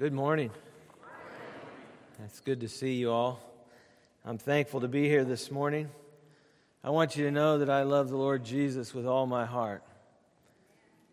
Good 0.00 0.12
morning. 0.12 0.52
It's 2.24 2.38
good 2.38 2.60
to 2.60 2.68
see 2.68 2.92
you 2.92 3.10
all. 3.10 3.40
I'm 4.24 4.38
thankful 4.38 4.82
to 4.82 4.86
be 4.86 5.08
here 5.08 5.24
this 5.24 5.50
morning. 5.50 5.90
I 6.84 6.90
want 6.90 7.16
you 7.16 7.24
to 7.24 7.32
know 7.32 7.58
that 7.58 7.68
I 7.68 7.82
love 7.82 8.08
the 8.08 8.16
Lord 8.16 8.44
Jesus 8.44 8.94
with 8.94 9.06
all 9.06 9.26
my 9.26 9.44
heart. 9.44 9.82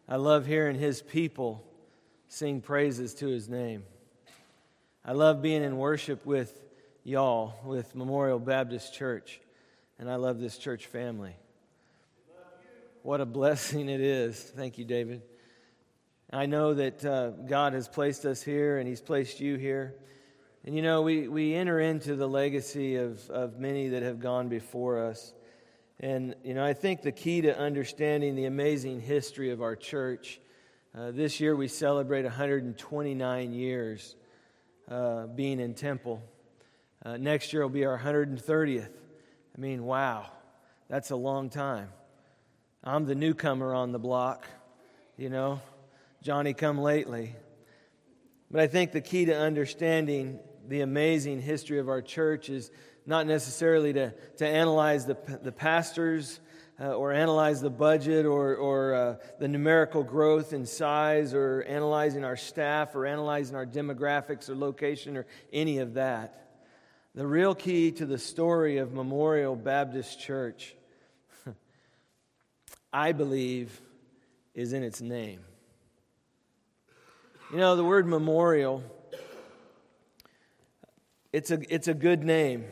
I 0.07 0.17
love 0.17 0.45
hearing 0.45 0.77
his 0.77 1.01
people 1.01 1.63
sing 2.27 2.61
praises 2.61 3.15
to 3.15 3.27
his 3.27 3.49
name. 3.49 3.85
I 5.03 5.13
love 5.13 5.41
being 5.41 5.63
in 5.63 5.77
worship 5.77 6.23
with 6.23 6.55
y'all, 7.03 7.55
with 7.65 7.95
Memorial 7.95 8.37
Baptist 8.37 8.93
Church, 8.93 9.41
and 9.97 10.11
I 10.11 10.17
love 10.17 10.39
this 10.39 10.59
church 10.59 10.85
family. 10.85 11.35
What 13.01 13.19
a 13.19 13.25
blessing 13.25 13.89
it 13.89 13.99
is. 13.99 14.39
Thank 14.39 14.77
you, 14.77 14.85
David. 14.85 15.23
I 16.31 16.45
know 16.47 16.73
that 16.73 17.05
uh, 17.05 17.29
God 17.29 17.73
has 17.73 17.87
placed 17.87 18.25
us 18.25 18.41
here 18.41 18.77
and 18.77 18.87
He's 18.87 19.01
placed 19.01 19.39
you 19.39 19.57
here. 19.57 19.95
And 20.65 20.75
you 20.75 20.81
know, 20.81 21.03
we, 21.03 21.27
we 21.27 21.53
enter 21.53 21.79
into 21.79 22.15
the 22.15 22.27
legacy 22.27 22.95
of, 22.95 23.29
of 23.29 23.59
many 23.59 23.89
that 23.89 24.01
have 24.01 24.19
gone 24.19 24.49
before 24.49 25.05
us. 25.05 25.33
And, 25.99 26.35
you 26.43 26.53
know, 26.53 26.65
I 26.65 26.73
think 26.73 27.03
the 27.03 27.11
key 27.11 27.41
to 27.41 27.57
understanding 27.57 28.35
the 28.35 28.45
amazing 28.45 28.99
history 28.99 29.51
of 29.51 29.61
our 29.61 29.75
church, 29.75 30.41
uh, 30.97 31.11
this 31.11 31.39
year 31.39 31.55
we 31.55 31.67
celebrate 31.67 32.23
129 32.23 33.53
years 33.53 34.15
uh, 34.89 35.27
being 35.27 35.59
in 35.59 35.73
Temple. 35.73 36.21
Uh, 37.05 37.17
next 37.17 37.53
year 37.53 37.61
will 37.61 37.69
be 37.69 37.85
our 37.85 37.97
130th. 37.99 38.89
I 39.55 39.61
mean, 39.61 39.83
wow, 39.83 40.25
that's 40.89 41.11
a 41.11 41.15
long 41.15 41.49
time. 41.49 41.89
I'm 42.83 43.05
the 43.05 43.15
newcomer 43.15 43.73
on 43.73 43.91
the 43.91 43.99
block, 43.99 44.47
you 45.17 45.29
know, 45.29 45.61
Johnny 46.25 46.55
come 46.55 46.79
lately. 46.79 47.35
But 48.49 48.59
I 48.59 48.65
think 48.65 48.93
the 48.93 48.99
key 48.99 49.25
to 49.25 49.37
understanding 49.37 50.39
the 50.67 50.81
amazing 50.81 51.39
history 51.39 51.77
of 51.77 51.87
our 51.87 52.01
church 52.01 52.49
is 52.49 52.71
not 53.05 53.27
necessarily 53.27 53.93
to, 53.93 54.11
to 54.37 54.47
analyze 54.47 55.05
the, 55.05 55.15
the 55.43 55.51
pastors 55.51 56.39
uh, 56.81 56.95
or 56.95 57.13
analyze 57.13 57.61
the 57.61 57.69
budget 57.69 58.25
or, 58.25 58.55
or 58.55 58.95
uh, 58.95 59.15
the 59.37 59.47
numerical 59.47 60.01
growth 60.01 60.51
in 60.51 60.65
size 60.65 61.35
or 61.35 61.61
analyzing 61.67 62.23
our 62.23 62.37
staff 62.37 62.95
or 62.95 63.05
analyzing 63.05 63.55
our 63.55 63.67
demographics 63.67 64.49
or 64.49 64.55
location 64.55 65.17
or 65.17 65.27
any 65.53 65.77
of 65.77 65.93
that. 65.93 66.57
The 67.13 67.27
real 67.27 67.53
key 67.53 67.91
to 67.91 68.05
the 68.07 68.17
story 68.17 68.77
of 68.79 68.93
Memorial 68.93 69.55
Baptist 69.55 70.19
Church, 70.19 70.75
I 72.91 73.11
believe, 73.11 73.79
is 74.55 74.73
in 74.73 74.81
its 74.81 75.01
name. 75.01 75.41
You 77.51 77.57
know, 77.57 77.75
the 77.75 77.83
word 77.83 78.07
memorial, 78.07 78.83
it's 81.31 81.51
a, 81.51 81.59
it's 81.73 81.87
a 81.87 81.93
good 81.93 82.23
name. 82.23 82.65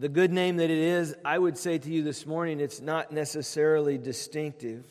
The 0.00 0.08
good 0.08 0.32
name 0.32 0.56
that 0.56 0.70
it 0.70 0.78
is, 0.78 1.14
I 1.22 1.38
would 1.38 1.58
say 1.58 1.76
to 1.76 1.90
you 1.90 2.02
this 2.02 2.24
morning, 2.24 2.60
it's 2.60 2.80
not 2.80 3.12
necessarily 3.12 3.98
distinctive. 3.98 4.86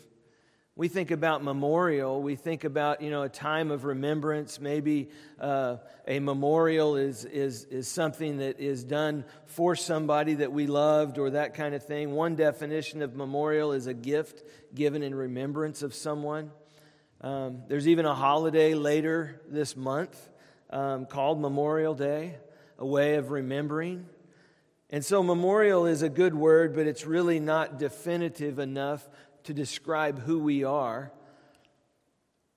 We 0.76 0.90
think 0.90 1.10
about 1.10 1.44
memorial, 1.44 2.22
we 2.22 2.36
think 2.36 2.66
about, 2.66 3.02
you 3.02 3.10
know, 3.10 3.24
a 3.24 3.30
time 3.30 3.72
of 3.72 3.84
remembrance. 3.84 4.60
Maybe 4.60 5.10
uh, 5.40 5.78
a 6.08 6.20
memorial 6.20 6.98
is, 6.98 7.26
is, 7.26 7.64
is 7.64 7.88
something 7.88 8.38
that 8.38 8.60
is 8.60 8.84
done 8.84 9.26
for 9.48 9.76
somebody 9.76 10.36
that 10.36 10.52
we 10.52 10.68
loved 10.68 11.18
or 11.18 11.32
that 11.32 11.56
kind 11.56 11.74
of 11.74 11.84
thing. 11.84 12.12
One 12.12 12.36
definition 12.36 13.02
of 13.02 13.16
memorial 13.16 13.72
is 13.72 13.88
a 13.88 13.96
gift 13.96 14.44
given 14.76 15.02
in 15.02 15.16
remembrance 15.16 15.82
of 15.82 15.96
someone. 15.96 16.52
Um, 17.22 17.64
there's 17.68 17.88
even 17.88 18.06
a 18.06 18.14
holiday 18.14 18.76
later 18.76 19.42
this 19.50 19.76
month 19.76 20.30
um, 20.70 21.08
called 21.08 21.42
Memorial 21.42 21.96
Day, 21.96 22.36
a 22.78 22.86
way 22.86 23.16
of 23.16 23.32
remembering. 23.32 24.06
And 24.90 25.04
so, 25.04 25.24
memorial 25.24 25.86
is 25.86 26.04
a 26.04 26.10
good 26.10 26.36
word, 26.36 26.76
but 26.76 26.86
it's 26.86 27.06
really 27.06 27.40
not 27.40 27.80
definitive 27.80 28.60
enough 28.60 29.08
to 29.46 29.54
describe 29.54 30.20
who 30.20 30.40
we 30.40 30.64
are. 30.64 31.12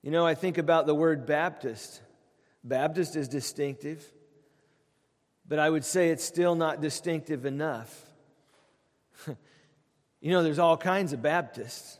You 0.03 0.11
know, 0.11 0.25
I 0.25 0.35
think 0.35 0.57
about 0.57 0.85
the 0.85 0.95
word 0.95 1.25
Baptist. 1.25 2.01
Baptist 2.63 3.15
is 3.15 3.27
distinctive, 3.27 4.05
but 5.47 5.57
I 5.57 5.69
would 5.69 5.83
say 5.83 6.09
it's 6.09 6.23
still 6.23 6.53
not 6.53 6.81
distinctive 6.81 7.45
enough. 7.45 8.05
you 9.27 10.31
know, 10.31 10.43
there's 10.43 10.59
all 10.59 10.77
kinds 10.77 11.13
of 11.13 11.21
Baptists. 11.23 11.97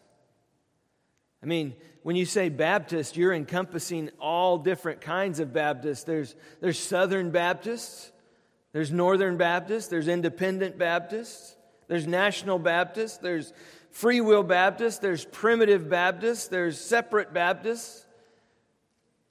I 1.43 1.45
mean, 1.47 1.73
when 2.03 2.15
you 2.15 2.25
say 2.25 2.49
Baptist, 2.49 3.17
you're 3.17 3.33
encompassing 3.33 4.09
all 4.19 4.57
different 4.57 5.01
kinds 5.01 5.39
of 5.39 5.53
Baptists. 5.53 6.03
There's, 6.03 6.35
there's 6.59 6.79
Southern 6.79 7.31
Baptists, 7.31 8.11
there's 8.73 8.91
Northern 8.91 9.37
Baptists, 9.37 9.87
there's 9.87 10.07
Independent 10.07 10.77
Baptists, 10.77 11.55
there's 11.87 12.07
National 12.07 12.59
Baptists, 12.59 13.17
there's 13.17 13.53
Free 13.89 14.21
Will 14.21 14.43
Baptists, 14.43 14.99
there's 14.99 15.25
Primitive 15.25 15.89
Baptists, 15.89 16.47
there's 16.47 16.79
Separate 16.79 17.33
Baptists, 17.33 18.05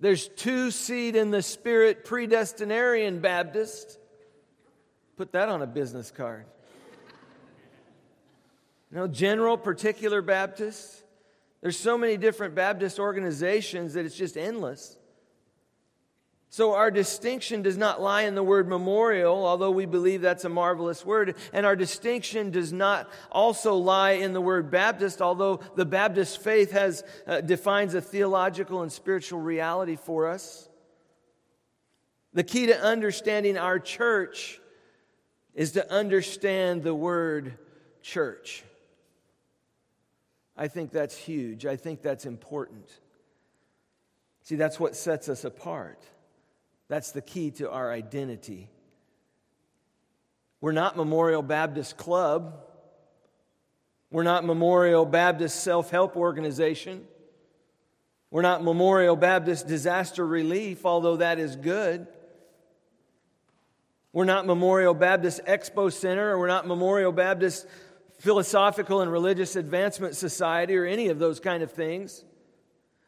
there's 0.01 0.29
Two 0.29 0.71
Seed 0.71 1.17
in 1.17 1.31
the 1.31 1.43
Spirit 1.43 2.05
Predestinarian 2.05 3.21
Baptist. 3.21 3.99
Put 5.17 5.33
that 5.33 5.49
on 5.49 5.63
a 5.63 5.67
business 5.67 6.11
card. 6.11 6.47
Know, 8.91 9.07
General 9.07 9.57
Particular 9.57 10.21
Baptist. 10.21 11.00
There's 11.61 11.79
so 11.79 11.99
many 11.99 12.17
different 12.17 12.55
Baptist 12.55 12.99
organizations 12.99 13.95
that 13.95 14.07
it's 14.07 14.17
just 14.17 14.37
endless. 14.37 14.97
So, 16.53 16.75
our 16.75 16.91
distinction 16.91 17.63
does 17.63 17.77
not 17.77 18.03
lie 18.03 18.23
in 18.23 18.35
the 18.35 18.43
word 18.43 18.69
memorial, 18.69 19.47
although 19.47 19.71
we 19.71 19.87
believe 19.87 20.21
that's 20.21 20.45
a 20.45 20.49
marvelous 20.49 21.07
word. 21.07 21.37
And 21.53 21.65
our 21.65 21.77
distinction 21.77 22.51
does 22.51 22.73
not 22.73 23.09
also 23.31 23.77
lie 23.77 24.13
in 24.13 24.33
the 24.33 24.41
word 24.41 24.69
Baptist, 24.69 25.23
although 25.23 25.61
the 25.77 25.87
Baptist 25.87 26.43
faith 26.43 26.73
has, 26.73 27.05
uh, 27.29 27.41
defines 27.41 27.95
a 27.95 28.01
theological 28.01 28.83
and 28.83 28.91
spiritual 28.91 29.39
reality 29.39 29.95
for 29.95 30.27
us. 30.27 30.69
The 32.33 32.43
key 32.43 32.67
to 32.67 32.81
understanding 32.81 33.57
our 33.57 33.79
church 33.79 34.61
is 35.55 35.73
to 35.73 35.93
understand 35.93 36.83
the 36.83 36.95
word 36.95 37.59
church. 38.03 38.65
I 40.61 40.69
think 40.69 40.93
that's 40.93 41.17
huge. 41.17 41.65
I 41.65 41.77
think 41.77 42.03
that's 42.03 42.27
important. 42.27 42.87
See, 44.43 44.57
that's 44.57 44.79
what 44.79 44.95
sets 44.95 45.31
us 45.31 45.45
apart. 45.45 46.05
That's 46.89 47.13
the 47.13 47.23
key 47.23 47.51
to 47.53 47.71
our 47.71 47.91
identity. 47.91 48.69
We're 50.61 50.73
not 50.73 50.99
Memorial 50.99 51.41
Baptist 51.41 51.97
Club. 51.97 52.61
We're 54.11 54.23
not 54.23 54.45
Memorial 54.45 55.07
Baptist 55.07 55.63
Self 55.63 55.91
Help 55.91 56.15
Organization. 56.15 57.07
We're 58.31 58.43
not 58.43 58.63
Memorial 58.63 59.17
Baptist 59.17 59.67
Disaster 59.67 60.27
Relief, 60.27 60.85
although 60.85 61.17
that 61.17 61.39
is 61.39 61.57
good. 61.57 62.07
We're 64.13 64.27
not 64.27 64.45
Memorial 64.45 64.93
Baptist 64.93 65.41
Expo 65.47 65.91
Center, 65.91 66.33
or 66.33 66.39
we're 66.39 66.49
not 66.49 66.67
Memorial 66.67 67.13
Baptist 67.13 67.67
Philosophical 68.21 69.01
and 69.01 69.11
Religious 69.11 69.57
Advancement 69.57 70.15
Society, 70.15 70.77
or 70.77 70.85
any 70.85 71.09
of 71.09 71.19
those 71.19 71.41
kind 71.41 71.63
of 71.63 71.73
things. 71.73 72.23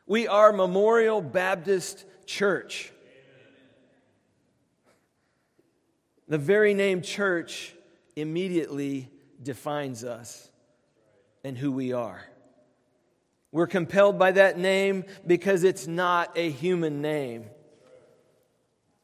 We 0.07 0.27
are 0.27 0.55
Memorial 0.55 1.21
Baptist 1.21 2.07
Church. 2.25 2.91
The 6.29 6.39
very 6.39 6.73
name 6.73 7.03
church 7.03 7.75
immediately 8.17 9.11
defines 9.43 10.03
us 10.03 10.51
and 11.45 11.59
who 11.59 11.73
we 11.73 11.93
are. 11.93 12.25
We're 13.51 13.67
compelled 13.67 14.19
by 14.19 14.33
that 14.33 14.59
name 14.59 15.05
because 15.27 15.63
it's 15.63 15.87
not 15.87 16.33
a 16.39 16.51
human 16.51 17.03
name. 17.03 17.51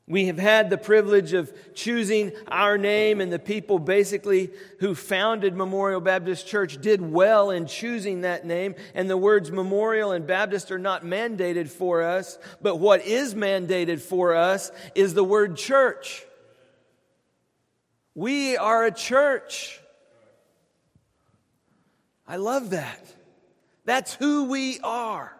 We 0.08 0.24
have 0.26 0.38
had 0.38 0.70
the 0.70 0.78
privilege 0.78 1.34
of 1.34 1.52
choosing 1.74 2.32
our 2.48 2.78
name, 2.78 3.20
and 3.20 3.30
the 3.30 3.38
people 3.38 3.78
basically 3.78 4.50
who 4.80 4.94
founded 4.94 5.54
Memorial 5.54 6.00
Baptist 6.00 6.46
Church 6.46 6.80
did 6.80 7.02
well 7.02 7.50
in 7.50 7.66
choosing 7.66 8.22
that 8.22 8.46
name. 8.46 8.74
And 8.94 9.10
the 9.10 9.18
words 9.18 9.52
memorial 9.52 10.12
and 10.12 10.26
Baptist 10.26 10.72
are 10.72 10.78
not 10.78 11.04
mandated 11.04 11.68
for 11.68 12.02
us, 12.02 12.38
but 12.62 12.76
what 12.76 13.04
is 13.04 13.34
mandated 13.34 14.00
for 14.00 14.34
us 14.34 14.70
is 14.94 15.12
the 15.12 15.24
word 15.24 15.58
church. 15.58 16.24
We 18.14 18.56
are 18.56 18.86
a 18.86 18.92
church. 18.92 19.78
I 22.26 22.36
love 22.36 22.70
that. 22.70 23.04
That's 23.84 24.14
who 24.14 24.44
we 24.44 24.80
are. 24.80 25.34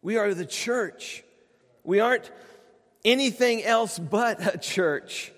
We 0.00 0.16
are 0.16 0.32
the 0.32 0.46
church. 0.46 1.24
We 1.82 1.98
aren't 2.00 2.30
anything 3.04 3.64
else 3.64 3.98
but 3.98 4.54
a 4.54 4.58
church. 4.58 5.32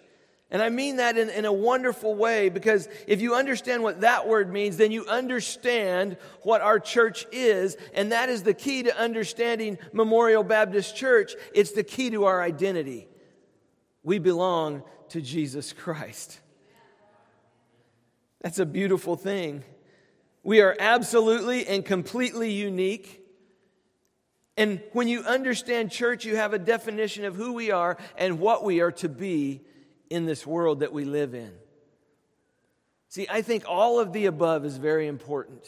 And 0.53 0.61
I 0.61 0.69
mean 0.69 0.97
that 0.97 1.17
in, 1.17 1.31
in 1.31 1.45
a 1.45 1.53
wonderful 1.53 2.15
way 2.15 2.49
because 2.49 2.89
if 3.07 3.21
you 3.21 3.37
understand 3.37 3.85
what 3.85 4.01
that 4.01 4.27
word 4.27 4.53
means, 4.53 4.77
then 4.77 4.91
you 4.91 5.07
understand 5.07 6.17
what 6.43 6.61
our 6.61 6.81
church 6.81 7.25
is. 7.31 7.77
And 7.95 8.11
that 8.11 8.29
is 8.29 8.43
the 8.43 8.55
key 8.55 8.83
to 8.83 8.99
understanding 8.99 9.79
Memorial 9.93 10.43
Baptist 10.43 10.97
Church. 10.97 11.35
It's 11.55 11.71
the 11.71 11.85
key 11.85 12.11
to 12.11 12.25
our 12.25 12.43
identity. 12.43 13.07
We 14.03 14.19
belong 14.19 14.83
to 15.11 15.21
Jesus 15.21 15.73
Christ. 15.73 16.41
That's 18.41 18.59
a 18.59 18.67
beautiful 18.67 19.17
thing. 19.17 19.63
We 20.43 20.63
are 20.63 20.75
absolutely 20.81 21.67
and 21.67 21.85
completely 21.85 22.51
unique. 22.51 23.20
And 24.61 24.83
when 24.93 25.09
you 25.09 25.23
understand 25.23 25.91
church, 25.91 26.27
you 26.27 26.37
have 26.37 26.53
a 26.53 26.59
definition 26.59 27.25
of 27.25 27.35
who 27.35 27.55
we 27.55 27.71
are 27.71 27.97
and 28.19 28.39
what 28.39 28.63
we 28.63 28.81
are 28.81 28.93
to 28.93 29.09
be 29.09 29.63
in 30.11 30.27
this 30.27 30.47
world 30.47 30.81
that 30.81 30.93
we 30.93 31.07
live 31.07 31.33
in. 31.33 31.51
See, 33.09 33.27
I 33.31 33.41
think 33.41 33.65
all 33.67 34.01
of 34.01 34.13
the 34.13 34.27
above 34.27 34.67
is 34.67 34.77
very 34.77 35.07
important 35.07 35.65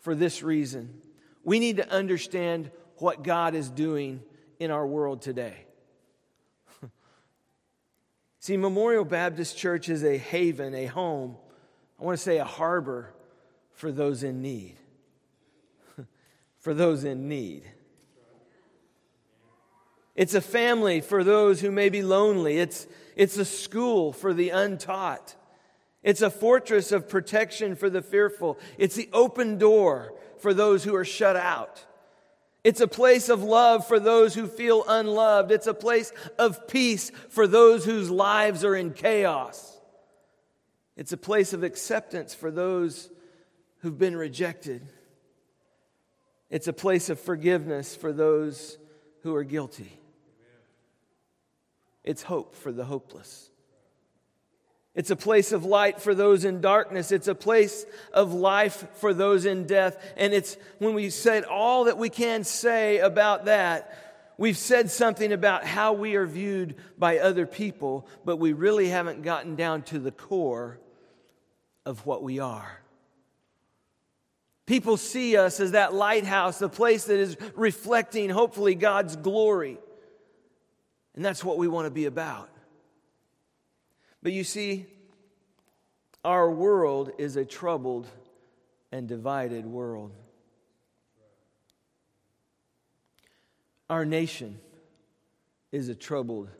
for 0.00 0.16
this 0.16 0.42
reason. 0.42 1.02
We 1.44 1.60
need 1.60 1.76
to 1.76 1.88
understand 1.88 2.72
what 2.96 3.22
God 3.22 3.54
is 3.54 3.70
doing 3.70 4.20
in 4.58 4.72
our 4.72 4.84
world 4.84 5.22
today. 5.22 5.64
See, 8.40 8.56
Memorial 8.56 9.04
Baptist 9.04 9.56
Church 9.56 9.88
is 9.88 10.02
a 10.02 10.18
haven, 10.18 10.74
a 10.74 10.86
home, 10.86 11.36
I 12.00 12.02
want 12.02 12.18
to 12.18 12.24
say 12.24 12.38
a 12.38 12.44
harbor 12.44 13.14
for 13.70 13.92
those 13.92 14.24
in 14.24 14.42
need. 14.42 14.74
for 16.58 16.74
those 16.74 17.04
in 17.04 17.28
need. 17.28 17.62
It's 20.16 20.34
a 20.34 20.40
family 20.40 21.00
for 21.00 21.22
those 21.22 21.60
who 21.60 21.70
may 21.70 21.90
be 21.90 22.02
lonely. 22.02 22.58
It's, 22.58 22.86
it's 23.14 23.36
a 23.36 23.44
school 23.44 24.12
for 24.12 24.32
the 24.32 24.48
untaught. 24.48 25.36
It's 26.02 26.22
a 26.22 26.30
fortress 26.30 26.90
of 26.90 27.08
protection 27.08 27.76
for 27.76 27.90
the 27.90 28.00
fearful. 28.00 28.58
It's 28.78 28.96
the 28.96 29.10
open 29.12 29.58
door 29.58 30.14
for 30.38 30.54
those 30.54 30.84
who 30.84 30.94
are 30.94 31.04
shut 31.04 31.36
out. 31.36 31.84
It's 32.64 32.80
a 32.80 32.88
place 32.88 33.28
of 33.28 33.42
love 33.42 33.86
for 33.86 34.00
those 34.00 34.34
who 34.34 34.46
feel 34.46 34.84
unloved. 34.88 35.52
It's 35.52 35.66
a 35.66 35.74
place 35.74 36.12
of 36.38 36.66
peace 36.66 37.12
for 37.28 37.46
those 37.46 37.84
whose 37.84 38.10
lives 38.10 38.64
are 38.64 38.74
in 38.74 38.92
chaos. 38.92 39.78
It's 40.96 41.12
a 41.12 41.18
place 41.18 41.52
of 41.52 41.62
acceptance 41.62 42.34
for 42.34 42.50
those 42.50 43.10
who've 43.80 43.98
been 43.98 44.16
rejected. 44.16 44.82
It's 46.48 46.68
a 46.68 46.72
place 46.72 47.10
of 47.10 47.20
forgiveness 47.20 47.94
for 47.94 48.12
those 48.12 48.78
who 49.22 49.34
are 49.34 49.44
guilty. 49.44 50.00
It's 52.06 52.22
hope 52.22 52.54
for 52.54 52.72
the 52.72 52.84
hopeless. 52.84 53.50
It's 54.94 55.10
a 55.10 55.16
place 55.16 55.52
of 55.52 55.66
light 55.66 56.00
for 56.00 56.14
those 56.14 56.46
in 56.46 56.62
darkness. 56.62 57.12
It's 57.12 57.28
a 57.28 57.34
place 57.34 57.84
of 58.14 58.32
life 58.32 58.86
for 58.94 59.12
those 59.12 59.44
in 59.44 59.66
death. 59.66 60.02
And 60.16 60.32
it's 60.32 60.56
when 60.78 60.94
we 60.94 61.10
said 61.10 61.44
all 61.44 61.84
that 61.84 61.98
we 61.98 62.08
can 62.08 62.44
say 62.44 62.98
about 62.98 63.44
that, 63.44 63.94
we've 64.38 64.56
said 64.56 64.90
something 64.90 65.32
about 65.32 65.66
how 65.66 65.92
we 65.92 66.14
are 66.14 66.24
viewed 66.24 66.76
by 66.96 67.18
other 67.18 67.44
people, 67.44 68.08
but 68.24 68.38
we 68.38 68.54
really 68.54 68.88
haven't 68.88 69.22
gotten 69.22 69.54
down 69.54 69.82
to 69.82 69.98
the 69.98 70.12
core 70.12 70.78
of 71.84 72.06
what 72.06 72.22
we 72.22 72.38
are. 72.38 72.80
People 74.64 74.96
see 74.96 75.36
us 75.36 75.60
as 75.60 75.72
that 75.72 75.92
lighthouse, 75.92 76.58
the 76.58 76.68
place 76.68 77.04
that 77.04 77.18
is 77.18 77.36
reflecting, 77.54 78.30
hopefully, 78.30 78.74
God's 78.74 79.14
glory. 79.14 79.78
And 81.16 81.24
that's 81.24 81.42
what 81.42 81.56
we 81.56 81.66
want 81.66 81.86
to 81.86 81.90
be 81.90 82.04
about. 82.04 82.50
But 84.22 84.32
you 84.32 84.44
see, 84.44 84.86
our 86.24 86.50
world 86.50 87.12
is 87.18 87.36
a 87.36 87.44
troubled 87.44 88.06
and 88.92 89.08
divided 89.08 89.64
world. 89.64 90.12
Our 93.88 94.04
nation 94.04 94.58
is 95.72 95.88
a 95.88 95.94
troubled 95.94 96.50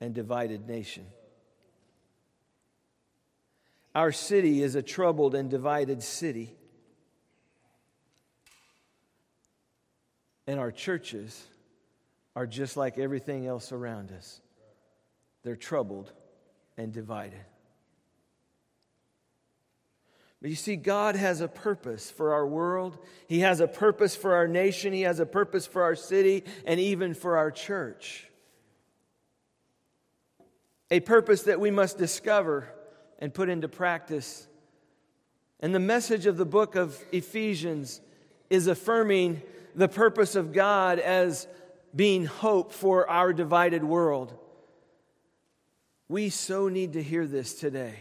and 0.00 0.14
divided 0.14 0.68
nation. 0.68 1.06
Our 3.94 4.12
city 4.12 4.62
is 4.62 4.74
a 4.74 4.82
troubled 4.82 5.34
and 5.34 5.50
divided 5.50 6.02
city. 6.02 6.54
And 10.46 10.60
our 10.60 10.70
churches 10.70 11.46
are 12.36 12.46
just 12.46 12.76
like 12.76 12.98
everything 12.98 13.46
else 13.46 13.72
around 13.72 14.12
us. 14.12 14.40
They're 15.42 15.56
troubled 15.56 16.12
and 16.76 16.92
divided. 16.92 17.40
But 20.42 20.50
you 20.50 20.56
see, 20.56 20.76
God 20.76 21.16
has 21.16 21.40
a 21.40 21.48
purpose 21.48 22.10
for 22.10 22.34
our 22.34 22.46
world. 22.46 22.98
He 23.26 23.40
has 23.40 23.60
a 23.60 23.66
purpose 23.66 24.14
for 24.14 24.34
our 24.34 24.46
nation. 24.46 24.92
He 24.92 25.00
has 25.02 25.18
a 25.18 25.24
purpose 25.24 25.66
for 25.66 25.82
our 25.82 25.94
city 25.94 26.44
and 26.66 26.78
even 26.78 27.14
for 27.14 27.38
our 27.38 27.50
church. 27.50 28.28
A 30.90 31.00
purpose 31.00 31.44
that 31.44 31.58
we 31.58 31.70
must 31.70 31.96
discover 31.96 32.68
and 33.18 33.32
put 33.32 33.48
into 33.48 33.66
practice. 33.66 34.46
And 35.60 35.74
the 35.74 35.80
message 35.80 36.26
of 36.26 36.36
the 36.36 36.44
book 36.44 36.74
of 36.74 37.02
Ephesians 37.12 38.02
is 38.50 38.66
affirming 38.66 39.40
the 39.74 39.88
purpose 39.88 40.36
of 40.36 40.52
God 40.52 40.98
as 40.98 41.48
being 41.96 42.26
hope 42.26 42.72
for 42.72 43.08
our 43.08 43.32
divided 43.32 43.82
world. 43.82 44.36
We 46.08 46.28
so 46.28 46.68
need 46.68 46.92
to 46.92 47.02
hear 47.02 47.26
this 47.26 47.54
today. 47.54 47.96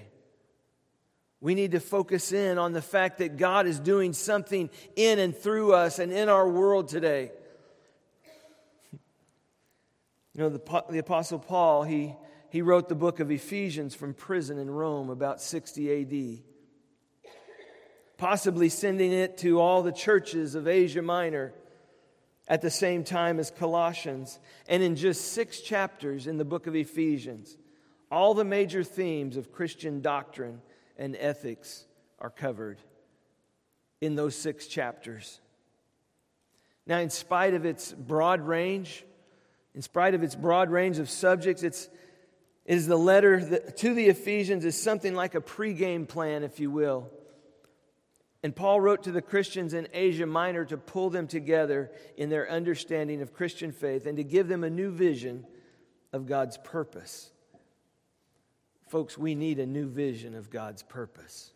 We 1.39 1.55
need 1.55 1.71
to 1.71 1.79
focus 1.79 2.31
in 2.31 2.57
on 2.57 2.73
the 2.73 2.81
fact 2.81 3.19
that 3.19 3.37
God 3.37 3.67
is 3.67 3.79
doing 3.79 4.13
something 4.13 4.69
in 4.95 5.19
and 5.19 5.35
through 5.35 5.73
us 5.73 5.99
and 5.99 6.11
in 6.11 6.27
our 6.27 6.47
world 6.47 6.89
today. 6.89 7.31
You 10.33 10.41
know, 10.41 10.49
the, 10.49 10.83
the 10.89 10.99
Apostle 10.99 11.39
Paul, 11.39 11.83
he, 11.83 12.13
he 12.49 12.61
wrote 12.61 12.89
the 12.89 12.95
book 12.95 13.19
of 13.19 13.31
Ephesians 13.31 13.95
from 13.95 14.13
prison 14.13 14.57
in 14.57 14.69
Rome 14.69 15.09
about 15.09 15.41
60 15.41 16.01
AD, 16.01 17.31
possibly 18.17 18.67
sending 18.67 19.13
it 19.13 19.37
to 19.39 19.61
all 19.61 19.81
the 19.81 19.93
churches 19.93 20.55
of 20.55 20.67
Asia 20.67 21.01
Minor 21.01 21.53
at 22.47 22.61
the 22.61 22.69
same 22.69 23.03
time 23.03 23.39
as 23.39 23.51
Colossians. 23.51 24.39
And 24.67 24.83
in 24.83 24.95
just 24.95 25.33
six 25.33 25.61
chapters 25.61 26.27
in 26.27 26.37
the 26.37 26.45
book 26.45 26.67
of 26.67 26.75
Ephesians, 26.75 27.57
all 28.11 28.33
the 28.33 28.45
major 28.45 28.83
themes 28.83 29.37
of 29.37 29.51
Christian 29.51 30.01
doctrine 30.01 30.61
and 30.97 31.15
ethics 31.19 31.85
are 32.19 32.29
covered 32.29 32.77
in 34.01 34.15
those 34.15 34.35
six 34.35 34.67
chapters. 34.67 35.39
Now, 36.85 36.99
in 36.99 37.09
spite 37.09 37.55
of 37.55 37.65
its 37.65 37.91
broad 37.91 38.41
range, 38.41 39.03
in 39.73 39.81
spite 39.81 40.13
of 40.13 40.21
its 40.21 40.35
broad 40.35 40.69
range 40.69 40.99
of 40.99 41.09
subjects, 41.09 41.63
it's, 41.63 41.89
it 42.65 42.75
is 42.75 42.85
the 42.85 42.97
letter 42.97 43.59
to 43.59 43.93
the 43.93 44.05
Ephesians 44.05 44.65
is 44.65 44.79
something 44.79 45.15
like 45.15 45.33
a 45.33 45.41
pregame 45.41 46.07
plan, 46.07 46.43
if 46.43 46.59
you 46.59 46.69
will 46.69 47.09
and 48.45 48.55
Paul 48.55 48.79
wrote 48.79 49.01
to 49.05 49.11
the 49.11 49.23
Christians 49.23 49.73
in 49.73 49.87
Asia 49.91 50.27
Minor 50.27 50.65
to 50.65 50.77
pull 50.77 51.09
them 51.09 51.25
together 51.25 51.89
in 52.15 52.29
their 52.29 52.47
understanding 52.47 53.23
of 53.23 53.33
Christian 53.33 53.71
faith 53.71 54.05
and 54.05 54.17
to 54.17 54.23
give 54.23 54.47
them 54.47 54.63
a 54.63 54.69
new 54.69 54.91
vision 54.91 55.47
of 56.13 56.27
God's 56.27 56.59
purpose. 56.59 57.31
Folks, 58.87 59.17
we 59.17 59.33
need 59.33 59.57
a 59.57 59.65
new 59.65 59.87
vision 59.87 60.35
of 60.35 60.51
God's 60.51 60.83
purpose. 60.83 61.53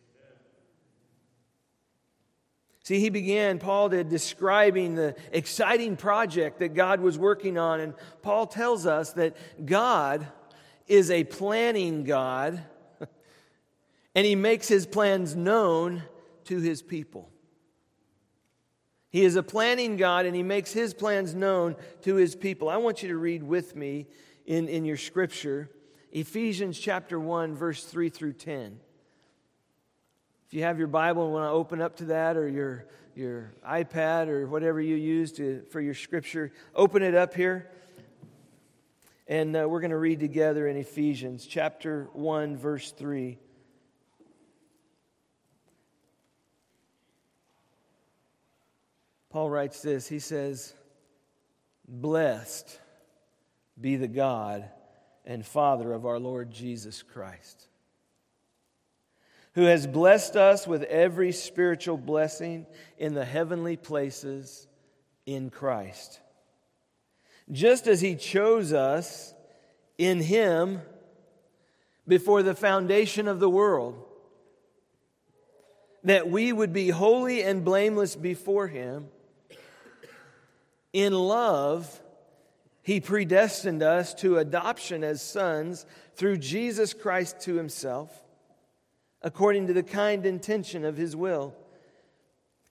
See, 2.82 3.00
he 3.00 3.12
began, 3.12 3.60
Paul 3.60 3.90
did, 3.90 4.10
describing 4.10 4.96
the 4.96 5.16
exciting 5.32 5.96
project 5.96 6.58
that 6.58 6.74
God 6.74 7.02
was 7.02 7.20
working 7.20 7.60
on. 7.60 7.82
And 7.82 7.94
Paul 8.24 8.48
tells 8.48 8.88
us 8.88 9.14
that 9.14 9.38
God 9.64 10.26
is 10.88 11.12
a 11.12 11.24
planning 11.24 12.04
God, 12.04 12.64
and 14.16 14.26
he 14.26 14.34
makes 14.34 14.68
his 14.68 14.88
plans 14.88 15.36
known 15.36 16.02
to 16.50 16.60
his 16.60 16.82
people. 16.82 17.30
He 19.12 19.24
is 19.24 19.36
a 19.36 19.44
planning 19.44 19.98
God 19.98 20.26
and 20.26 20.36
he 20.36 20.44
makes 20.44 20.74
his 20.74 20.96
plans 20.96 21.34
known 21.34 21.76
to 22.02 22.16
his 22.16 22.36
people. 22.36 22.70
I 22.70 22.78
want 22.78 23.02
you 23.04 23.10
to 23.10 23.18
read 23.18 23.44
with 23.44 23.76
me 23.76 24.08
in, 24.46 24.68
in 24.68 24.84
your 24.84 24.98
scripture 24.98 25.70
Ephesians 26.12 26.80
chapter 26.80 27.20
1, 27.20 27.56
verse 27.56 27.84
3 27.84 28.10
through 28.10 28.34
10. 28.34 28.80
If 30.48 30.54
you 30.56 30.64
have 30.64 30.80
your 30.80 30.88
Bible 30.88 31.26
and 31.26 31.34
want 31.34 31.46
to 31.46 31.52
open 31.52 31.82
up 31.82 31.98
to 31.98 32.06
that 32.06 32.36
or 32.36 32.50
your, 32.50 32.88
your 33.14 33.54
iPad 33.64 34.28
or 34.28 34.48
whatever 34.48 34.82
you 34.82 34.96
use 34.96 35.32
to, 35.34 35.62
for 35.70 35.80
your 35.80 35.94
scripture, 35.94 36.52
open 36.74 37.04
it 37.04 37.14
up 37.14 37.36
here. 37.36 37.70
And 39.28 39.56
uh, 39.56 39.68
we're 39.70 39.82
going 39.82 39.92
to 39.92 39.98
read 39.98 40.20
together 40.20 40.68
in 40.68 40.78
Ephesians 40.78 41.46
chapter 41.46 42.10
1, 42.14 42.58
verse 42.58 42.92
3. 42.92 43.38
Paul 49.30 49.50
writes 49.50 49.82
this 49.82 50.08
He 50.08 50.20
says, 50.20 50.74
Blessed 51.88 52.80
be 53.80 53.96
the 53.96 54.08
God 54.08 54.70
and 55.26 55.46
Father 55.46 55.94
of 55.94 56.06
our 56.06 56.20
Lord 56.20 56.52
Jesus 56.52 57.04
Christ, 57.04 57.68
who 59.54 59.64
has 59.64 59.86
blessed 59.86 60.36
us 60.36 60.68
with 60.68 60.84
every 60.84 61.32
spiritual 61.32 61.98
blessing 61.98 62.66
in 62.98 63.14
the 63.14 63.26
heavenly 63.26 63.78
places 63.78 64.68
in 65.26 65.50
Christ, 65.50 66.20
just 67.52 67.88
as 67.88 68.02
He 68.02 68.16
chose 68.16 68.74
us 68.74 69.34
in 69.98 70.22
Him 70.22 70.82
before 72.08 72.42
the 72.42 72.56
foundation 72.56 73.28
of 73.28 73.40
the 73.40 73.50
world, 73.50 74.04
that 76.04 76.30
we 76.30 76.52
would 76.52 76.74
be 76.74 76.90
holy 76.90 77.44
and 77.44 77.64
blameless 77.64 78.16
before 78.16 78.68
Him. 78.68 79.10
In 80.94 81.14
love, 81.14 82.02
He 82.82 83.00
predestined 83.00 83.84
us 83.84 84.14
to 84.16 84.38
adoption 84.38 85.04
as 85.04 85.22
sons 85.22 85.86
through 86.16 86.38
Jesus 86.38 86.94
Christ 86.94 87.42
to 87.42 87.56
Himself, 87.56 88.12
according 89.22 89.68
to 89.68 89.74
the 89.74 89.84
kind 89.84 90.26
intention 90.26 90.86
of 90.86 90.98
His 90.98 91.16
will, 91.16 91.56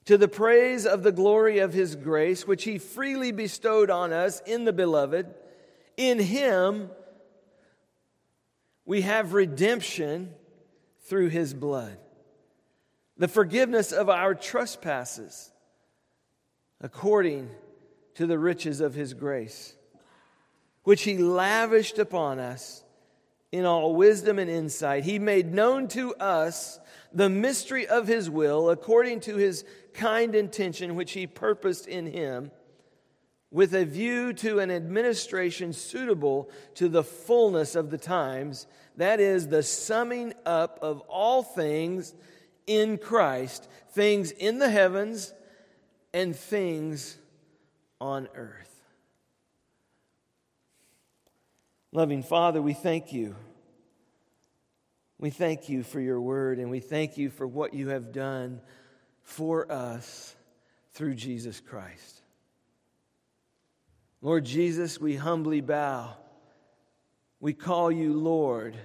to 0.07 0.17
the 0.17 0.29
praise 0.29 0.87
of 0.87 1.03
the 1.03 1.13
glory 1.13 1.59
of 1.59 1.73
His 1.73 1.97
grace, 1.97 2.47
which 2.47 2.65
He 2.65 2.79
freely 2.79 3.33
bestowed 3.33 3.91
on 3.91 4.13
us 4.13 4.41
in 4.47 4.65
the 4.65 4.73
Beloved. 4.73 5.27
In 5.97 6.19
Him, 6.19 6.91
we 8.89 9.03
have 9.03 9.35
redemption 9.35 10.33
through 11.09 11.29
his 11.29 11.53
blood, 11.53 11.99
the 13.17 13.29
forgiveness 13.29 13.93
of 13.93 14.09
our 14.09 14.35
trespasses 14.35 15.51
according 16.81 17.51
to 18.19 18.27
the 18.27 18.39
riches 18.39 18.81
of 18.81 18.95
his 18.95 19.15
grace, 19.15 19.77
which 20.83 21.03
he 21.03 21.19
lavished 21.19 22.01
upon 22.01 22.41
us 22.41 22.83
in 23.53 23.65
all 23.65 23.95
wisdom 23.95 24.41
and 24.41 24.51
insight. 24.51 25.05
He 25.05 25.21
made 25.21 25.55
known 25.55 25.87
to 25.91 26.17
us 26.17 26.81
the 27.13 27.29
mystery 27.29 27.87
of 27.87 28.09
his 28.09 28.29
will 28.29 28.71
according 28.71 29.21
to 29.21 29.37
his 29.37 29.65
kind 29.95 30.35
intention, 30.35 30.97
which 30.97 31.13
he 31.13 31.29
purposed 31.29 31.87
in 31.87 32.07
him 32.07 32.51
with 33.53 33.73
a 33.73 33.85
view 33.85 34.33
to 34.33 34.59
an 34.59 34.73
administration 34.73 35.73
suitable 35.73 36.51
to 36.75 36.89
the 36.89 37.05
fullness 37.05 37.77
of 37.77 37.91
the 37.91 37.99
times, 37.99 38.67
that 38.97 39.21
is, 39.21 39.47
the 39.47 39.63
summing 39.63 40.35
up 40.45 40.81
of 40.83 40.99
all 41.03 41.45
things 41.45 42.17
in 42.67 42.99
Christ, 42.99 43.69
things 43.93 44.33
in 44.33 44.59
the 44.59 44.71
heavens 44.71 45.33
and 46.13 46.35
things 46.35 47.17
on 48.01 48.29
earth. 48.35 48.83
Loving 51.93 52.23
Father, 52.23 52.61
we 52.61 52.75
thank 52.75 53.13
you. 53.13 53.35
We 55.19 55.31
thank 55.31 55.69
you 55.69 55.83
for 55.83 56.01
your 56.01 56.21
word, 56.21 56.59
and 56.59 56.71
we 56.71 56.81
thank 56.81 57.17
you 57.19 57.31
for 57.31 57.47
what 57.47 57.75
you 57.75 57.89
have 57.89 58.13
done 58.13 58.61
for 59.23 59.71
us 59.71 60.37
through 60.93 61.15
Jesus 61.15 61.61
Christ. 61.61 62.23
Lord 64.21 64.45
Jesus, 64.45 65.01
we 65.01 65.17
humbly 65.17 65.61
bow. 65.61 66.17
We 67.41 67.53
call 67.53 67.91
you 67.91 68.13
Lord. 68.13 68.77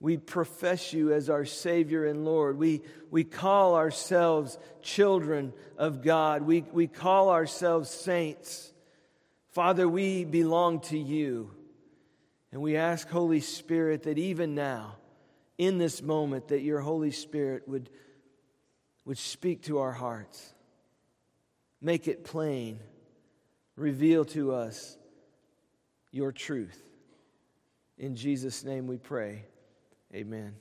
We 0.00 0.16
profess 0.16 0.92
you 0.92 1.12
as 1.12 1.28
our 1.28 1.44
Savior 1.44 2.06
and 2.06 2.24
Lord. 2.24 2.56
We, 2.56 2.82
we 3.10 3.24
call 3.24 3.74
ourselves 3.74 4.56
children 4.80 5.52
of 5.76 6.02
God. 6.02 6.42
We, 6.42 6.64
we 6.72 6.86
call 6.86 7.30
ourselves 7.30 7.90
saints. 7.90 8.72
Father, 9.48 9.88
we 9.88 10.24
belong 10.24 10.80
to 10.82 10.98
you. 10.98 11.50
And 12.52 12.62
we 12.62 12.76
ask, 12.76 13.08
Holy 13.08 13.40
Spirit, 13.40 14.04
that 14.04 14.18
even 14.18 14.54
now, 14.54 14.96
in 15.58 15.78
this 15.78 16.00
moment, 16.00 16.48
that 16.48 16.62
your 16.62 16.80
Holy 16.80 17.10
Spirit 17.10 17.66
would, 17.66 17.90
would 19.04 19.18
speak 19.18 19.62
to 19.64 19.78
our 19.78 19.92
hearts. 19.92 20.54
Make 21.80 22.06
it 22.06 22.24
plain 22.24 22.78
reveal 23.76 24.24
to 24.26 24.54
us 24.54 24.96
your 26.10 26.32
truth. 26.32 26.82
In 27.98 28.14
Jesus' 28.14 28.64
name 28.64 28.86
we 28.86 28.96
pray. 28.96 29.44
Amen. 30.14 30.54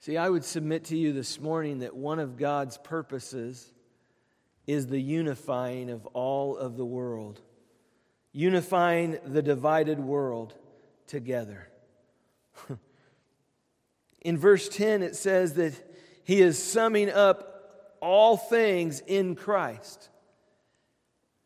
See, 0.00 0.16
I 0.16 0.28
would 0.28 0.44
submit 0.44 0.84
to 0.86 0.96
you 0.96 1.12
this 1.12 1.38
morning 1.38 1.80
that 1.80 1.94
one 1.94 2.18
of 2.18 2.36
God's 2.36 2.78
purposes 2.78 3.70
is 4.66 4.86
the 4.86 5.00
unifying 5.00 5.90
of 5.90 6.06
all 6.06 6.56
of 6.56 6.76
the 6.76 6.84
world, 6.84 7.40
unifying 8.32 9.18
the 9.24 9.42
divided 9.42 10.00
world 10.00 10.54
together. 11.06 11.68
In 14.22 14.38
verse 14.38 14.68
10, 14.68 15.02
it 15.02 15.16
says 15.16 15.54
that 15.54 15.74
he 16.24 16.40
is 16.40 16.60
summing 16.60 17.10
up 17.10 17.96
all 18.00 18.36
things 18.36 19.00
in 19.06 19.34
Christ. 19.34 20.08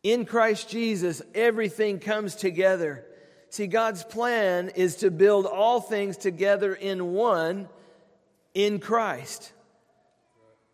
In 0.02 0.24
Christ 0.24 0.68
Jesus, 0.68 1.22
everything 1.34 1.98
comes 1.98 2.36
together. 2.36 3.06
See, 3.54 3.68
God's 3.68 4.02
plan 4.02 4.70
is 4.70 4.96
to 4.96 5.12
build 5.12 5.46
all 5.46 5.80
things 5.80 6.16
together 6.16 6.74
in 6.74 7.12
one 7.12 7.68
in 8.52 8.80
Christ. 8.80 9.52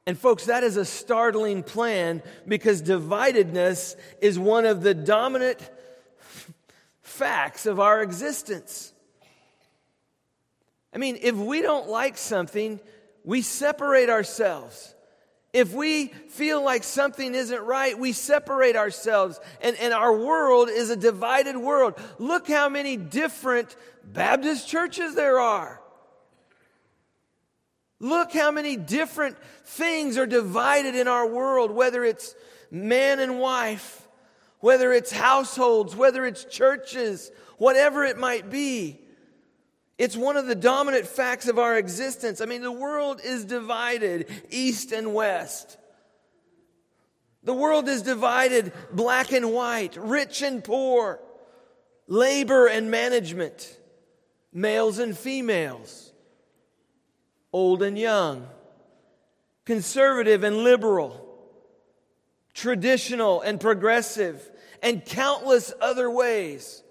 And, 0.07 0.19
folks, 0.19 0.47
that 0.47 0.65
is 0.65 0.79
a 0.79 0.87
startling 0.87 1.63
plan 1.63 2.23
because 2.49 2.81
dividedness 2.81 3.97
is 4.23 4.39
one 4.39 4.65
of 4.65 4.83
the 4.83 4.95
dominant 4.95 5.59
facts 7.03 7.67
of 7.67 7.81
our 7.81 8.01
existence. 8.01 8.95
I 10.95 10.97
mean, 10.97 11.19
if 11.21 11.35
we 11.35 11.61
don't 11.61 11.91
like 11.91 12.17
something, 12.17 12.81
we 13.25 13.43
separate 13.43 14.09
ourselves. 14.09 14.95
If 15.53 15.75
we 15.75 16.07
feel 16.07 16.63
like 16.63 16.85
something 16.85 17.35
isn't 17.35 17.63
right, 17.63 17.99
we 17.99 18.13
separate 18.13 18.77
ourselves. 18.77 19.41
And, 19.61 19.77
and 19.77 19.93
our 19.93 20.17
world 20.17 20.69
is 20.69 20.91
a 20.91 20.97
divided 20.97 21.57
world. 21.57 21.95
Look 22.19 22.47
how 22.47 22.69
many 22.69 22.97
different 22.97 23.75
Baptist 24.05 24.69
churches 24.69 25.15
there 25.15 25.41
are. 25.41 25.81
Look 27.99 28.33
how 28.33 28.51
many 28.51 28.77
different 28.77 29.37
things 29.65 30.17
are 30.17 30.27
divided 30.27 30.95
in 30.95 31.09
our 31.09 31.27
world, 31.27 31.71
whether 31.71 32.05
it's 32.05 32.35
man 32.71 33.19
and 33.19 33.41
wife, 33.41 34.07
whether 34.61 34.93
it's 34.93 35.11
households, 35.11 35.97
whether 35.97 36.25
it's 36.25 36.45
churches, 36.45 37.31
whatever 37.59 38.05
it 38.05 38.17
might 38.17 38.49
be. 38.51 39.00
It's 40.01 40.17
one 40.17 40.39
of 40.39 40.47
the 40.47 40.55
dominant 40.55 41.07
facts 41.07 41.47
of 41.47 41.59
our 41.59 41.77
existence. 41.77 42.41
I 42.41 42.47
mean, 42.47 42.63
the 42.63 42.73
world 42.73 43.21
is 43.23 43.45
divided 43.45 44.29
east 44.49 44.93
and 44.93 45.13
west. 45.13 45.77
The 47.43 47.53
world 47.53 47.87
is 47.87 48.01
divided 48.01 48.73
black 48.91 49.31
and 49.33 49.53
white, 49.53 49.97
rich 49.97 50.41
and 50.41 50.65
poor, 50.65 51.21
labor 52.07 52.67
and 52.67 52.91
management, 52.91 53.79
males 54.55 54.99
and 54.99 55.15
females, 55.15 56.15
old 57.53 57.83
and 57.83 57.99
young, 57.99 58.49
conservative 59.67 60.45
and 60.45 60.65
liberal, 60.65 61.29
traditional 62.55 63.43
and 63.43 63.61
progressive, 63.61 64.51
and 64.83 65.05
countless 65.05 65.75
other 65.79 66.11
ways 66.11 66.83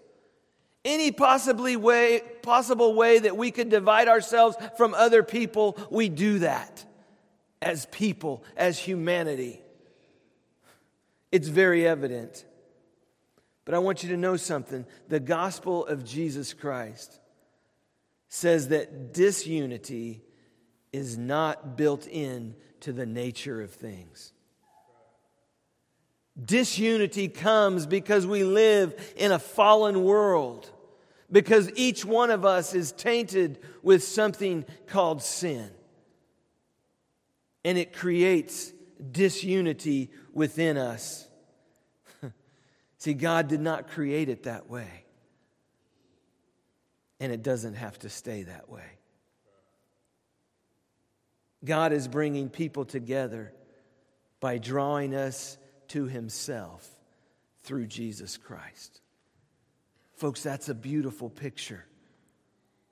any 0.85 1.11
possibly 1.11 1.75
way, 1.75 2.21
possible 2.41 2.93
way 2.95 3.19
that 3.19 3.35
we 3.35 3.51
could 3.51 3.69
divide 3.69 4.07
ourselves 4.07 4.55
from 4.77 4.93
other 4.93 5.23
people, 5.23 5.77
we 5.89 6.09
do 6.09 6.39
that 6.39 6.85
as 7.61 7.85
people, 7.87 8.43
as 8.55 8.79
humanity. 8.79 9.61
It's 11.31 11.47
very 11.47 11.87
evident. 11.87 12.45
But 13.65 13.75
I 13.75 13.79
want 13.79 14.03
you 14.03 14.09
to 14.09 14.17
know 14.17 14.35
something. 14.35 14.85
The 15.09 15.19
gospel 15.19 15.85
of 15.85 16.05
Jesus 16.05 16.53
Christ 16.53 17.19
says 18.29 18.69
that 18.69 19.13
disunity 19.13 20.23
is 20.91 21.17
not 21.17 21.77
built 21.77 22.07
in 22.07 22.55
to 22.79 22.93
the 22.93 23.05
nature 23.05 23.61
of 23.61 23.71
things. 23.71 24.33
Disunity 26.45 27.27
comes 27.27 27.85
because 27.85 28.25
we 28.25 28.43
live 28.43 29.13
in 29.17 29.31
a 29.31 29.39
fallen 29.39 30.03
world, 30.03 30.69
because 31.31 31.71
each 31.75 32.05
one 32.05 32.31
of 32.31 32.45
us 32.45 32.73
is 32.73 32.91
tainted 32.91 33.59
with 33.81 34.03
something 34.03 34.65
called 34.87 35.21
sin. 35.21 35.69
And 37.65 37.77
it 37.77 37.93
creates 37.93 38.71
disunity 39.11 40.11
within 40.33 40.77
us. 40.77 41.27
See, 42.99 43.13
God 43.13 43.47
did 43.47 43.59
not 43.59 43.89
create 43.89 44.29
it 44.29 44.43
that 44.43 44.69
way. 44.69 45.05
And 47.19 47.33
it 47.33 47.43
doesn't 47.43 47.73
have 47.73 47.99
to 47.99 48.09
stay 48.09 48.43
that 48.43 48.69
way. 48.69 48.85
God 51.65 51.91
is 51.91 52.07
bringing 52.07 52.49
people 52.49 52.85
together 52.85 53.51
by 54.39 54.57
drawing 54.57 55.13
us 55.13 55.57
to 55.89 56.05
himself 56.05 56.87
through 57.63 57.87
Jesus 57.87 58.37
Christ. 58.37 59.01
Folks, 60.15 60.41
that's 60.41 60.69
a 60.69 60.73
beautiful 60.73 61.29
picture. 61.29 61.85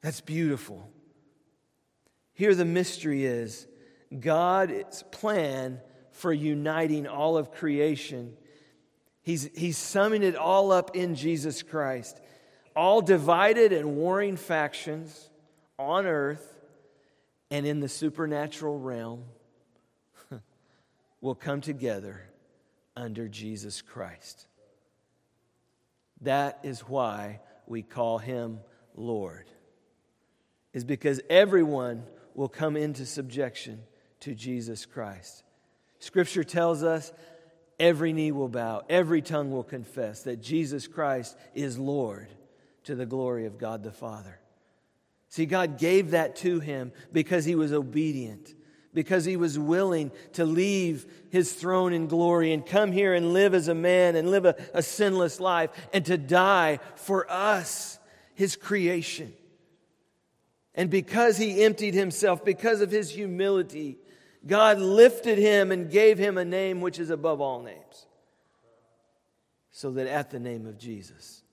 That's 0.01 0.21
beautiful. 0.21 0.89
Here, 2.33 2.53
the 2.53 2.65
mystery 2.65 3.25
is 3.25 3.67
God's 4.19 5.03
plan 5.11 5.79
for 6.11 6.31
uniting 6.31 7.07
all 7.07 7.37
of 7.37 7.51
creation. 7.51 8.33
He's, 9.23 9.49
he's 9.55 9.77
summing 9.77 10.23
it 10.23 10.35
all 10.35 10.71
up 10.71 10.95
in 10.95 11.15
Jesus 11.15 11.63
Christ. 11.63 12.21
All 12.75 13.01
divided 13.01 13.73
and 13.73 13.95
warring 13.95 14.37
factions 14.37 15.29
on 15.79 16.05
earth 16.05 16.59
and 17.49 17.65
in 17.65 17.79
the 17.79 17.89
supernatural 17.89 18.79
realm 18.79 19.23
will 21.21 21.35
come 21.35 21.61
together 21.61 22.29
under 22.97 23.27
Jesus 23.27 23.81
Christ. 23.81 24.47
That 26.21 26.59
is 26.63 26.81
why 26.81 27.41
we 27.67 27.83
call 27.83 28.17
him 28.17 28.59
Lord, 28.95 29.45
is 30.73 30.83
because 30.83 31.21
everyone 31.29 32.03
will 32.33 32.49
come 32.49 32.75
into 32.75 33.05
subjection 33.05 33.83
to 34.21 34.33
Jesus 34.33 34.85
Christ. 34.85 35.43
Scripture 35.99 36.43
tells 36.43 36.83
us 36.83 37.13
every 37.79 38.13
knee 38.13 38.31
will 38.31 38.49
bow, 38.49 38.81
every 38.89 39.21
tongue 39.21 39.51
will 39.51 39.63
confess 39.63 40.23
that 40.23 40.41
Jesus 40.41 40.87
Christ 40.87 41.37
is 41.53 41.77
Lord 41.77 42.27
to 42.85 42.95
the 42.95 43.05
glory 43.05 43.45
of 43.45 43.59
God 43.59 43.83
the 43.83 43.91
Father. 43.91 44.39
See, 45.29 45.45
God 45.45 45.77
gave 45.77 46.11
that 46.11 46.37
to 46.37 46.59
him 46.59 46.91
because 47.11 47.45
he 47.45 47.53
was 47.53 47.73
obedient 47.73 48.55
because 48.97 49.25
he 49.25 49.37
was 49.37 49.59
willing 49.59 50.11
to 50.33 50.43
leave 50.43 51.05
his 51.29 51.53
throne 51.53 51.93
in 51.93 52.07
glory 52.07 52.51
and 52.51 52.65
come 52.65 52.91
here 52.91 53.13
and 53.13 53.31
live 53.31 53.53
as 53.53 53.67
a 53.67 53.75
man 53.75 54.15
and 54.15 54.31
live 54.31 54.43
a, 54.43 54.55
a 54.73 54.81
sinless 54.81 55.39
life 55.39 55.69
and 55.93 56.03
to 56.03 56.17
die 56.17 56.79
for 56.95 57.31
us, 57.31 57.99
his 58.33 58.55
creation. 58.55 59.31
And 60.73 60.89
because 60.89 61.37
he 61.37 61.63
emptied 61.63 61.93
himself, 61.93 62.43
because 62.43 62.81
of 62.81 62.89
his 62.89 63.11
humility, 63.11 63.99
God 64.47 64.79
lifted 64.79 65.37
him 65.37 65.71
and 65.71 65.91
gave 65.91 66.17
him 66.17 66.39
a 66.39 66.43
name 66.43 66.81
which 66.81 66.97
is 66.97 67.11
above 67.11 67.39
all 67.39 67.61
names. 67.61 68.07
So 69.69 69.91
that 69.91 70.07
at 70.07 70.31
the 70.31 70.39
name 70.39 70.65
of 70.65 70.79
Jesus, 70.79 71.43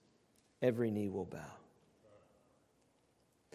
every 0.63 0.91
knee 0.91 1.11
will 1.11 1.27
bow. 1.27 1.64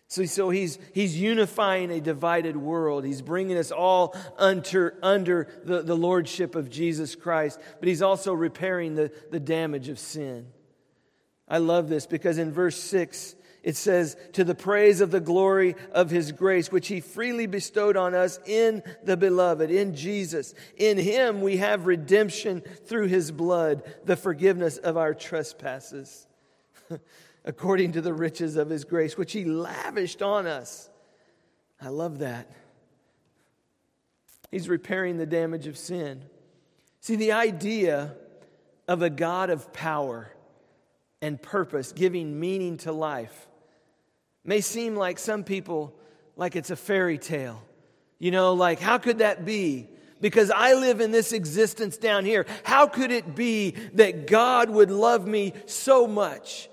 So, 0.09 0.25
so 0.25 0.49
he's, 0.49 0.79
he's 0.91 1.19
unifying 1.21 1.91
a 1.91 2.01
divided 2.01 2.57
world. 2.57 3.05
He's 3.05 3.21
bringing 3.21 3.57
us 3.57 3.71
all 3.71 4.15
under, 4.37 4.97
under 5.03 5.47
the, 5.63 5.83
the 5.83 5.95
lordship 5.95 6.55
of 6.55 6.71
Jesus 6.71 7.15
Christ, 7.15 7.59
but 7.79 7.87
he's 7.87 8.01
also 8.01 8.33
repairing 8.33 8.95
the, 8.95 9.11
the 9.29 9.39
damage 9.39 9.87
of 9.87 9.99
sin. 9.99 10.47
I 11.47 11.59
love 11.59 11.89
this 11.89 12.07
because 12.07 12.39
in 12.39 12.51
verse 12.51 12.75
6, 12.75 13.35
it 13.61 13.75
says, 13.75 14.17
To 14.33 14.43
the 14.43 14.55
praise 14.55 14.99
of 14.99 15.11
the 15.11 15.19
glory 15.19 15.75
of 15.91 16.09
his 16.09 16.31
grace, 16.31 16.71
which 16.71 16.87
he 16.87 17.01
freely 17.01 17.45
bestowed 17.45 17.95
on 17.95 18.15
us 18.15 18.39
in 18.47 18.81
the 19.03 19.17
beloved, 19.17 19.69
in 19.69 19.95
Jesus. 19.95 20.55
In 20.75 20.97
him 20.97 21.41
we 21.41 21.57
have 21.57 21.85
redemption 21.85 22.61
through 22.61 23.07
his 23.07 23.31
blood, 23.31 23.83
the 24.05 24.15
forgiveness 24.15 24.77
of 24.77 24.97
our 24.97 25.13
trespasses. 25.13 26.25
according 27.49 27.93
to 27.93 27.99
the 27.99 28.13
riches 28.13 28.57
of 28.57 28.69
his 28.69 28.85
grace, 28.85 29.17
which 29.17 29.31
he 29.31 29.43
lavished 29.43 30.21
on 30.21 30.45
us. 30.45 30.87
I 31.81 31.89
love 31.89 32.19
that. 32.19 32.47
He's 34.51 34.69
repairing 34.69 35.17
the 35.17 35.25
damage 35.25 35.65
of 35.65 35.75
sin. 35.75 36.23
See, 37.01 37.15
the 37.15 37.31
idea 37.31 38.13
of 38.87 39.01
a 39.01 39.09
God 39.09 39.49
of 39.49 39.73
power 39.73 40.31
and 41.23 41.41
purpose 41.41 41.91
giving 41.91 42.39
meaning 42.39 42.77
to 42.77 42.91
life 42.91 43.47
may 44.45 44.61
seem 44.61 44.95
like 44.95 45.17
some 45.17 45.43
people 45.43 45.95
like 46.35 46.55
it's 46.55 46.69
a 46.69 46.75
fairy 46.75 47.17
tale. 47.17 47.63
You 48.19 48.29
know, 48.29 48.53
like, 48.53 48.79
how 48.79 48.99
could 48.99 49.17
that 49.17 49.43
be? 49.43 49.89
Because 50.21 50.51
I 50.51 50.75
live 50.75 51.01
in 51.01 51.09
this 51.09 51.33
existence 51.33 51.97
down 51.97 52.25
here. 52.25 52.45
How 52.61 52.85
could 52.85 53.09
it 53.09 53.35
be 53.35 53.71
that 53.93 54.27
God 54.27 54.69
would 54.69 54.91
love 54.91 55.25
me 55.25 55.53
so 55.65 56.05
much 56.05 56.69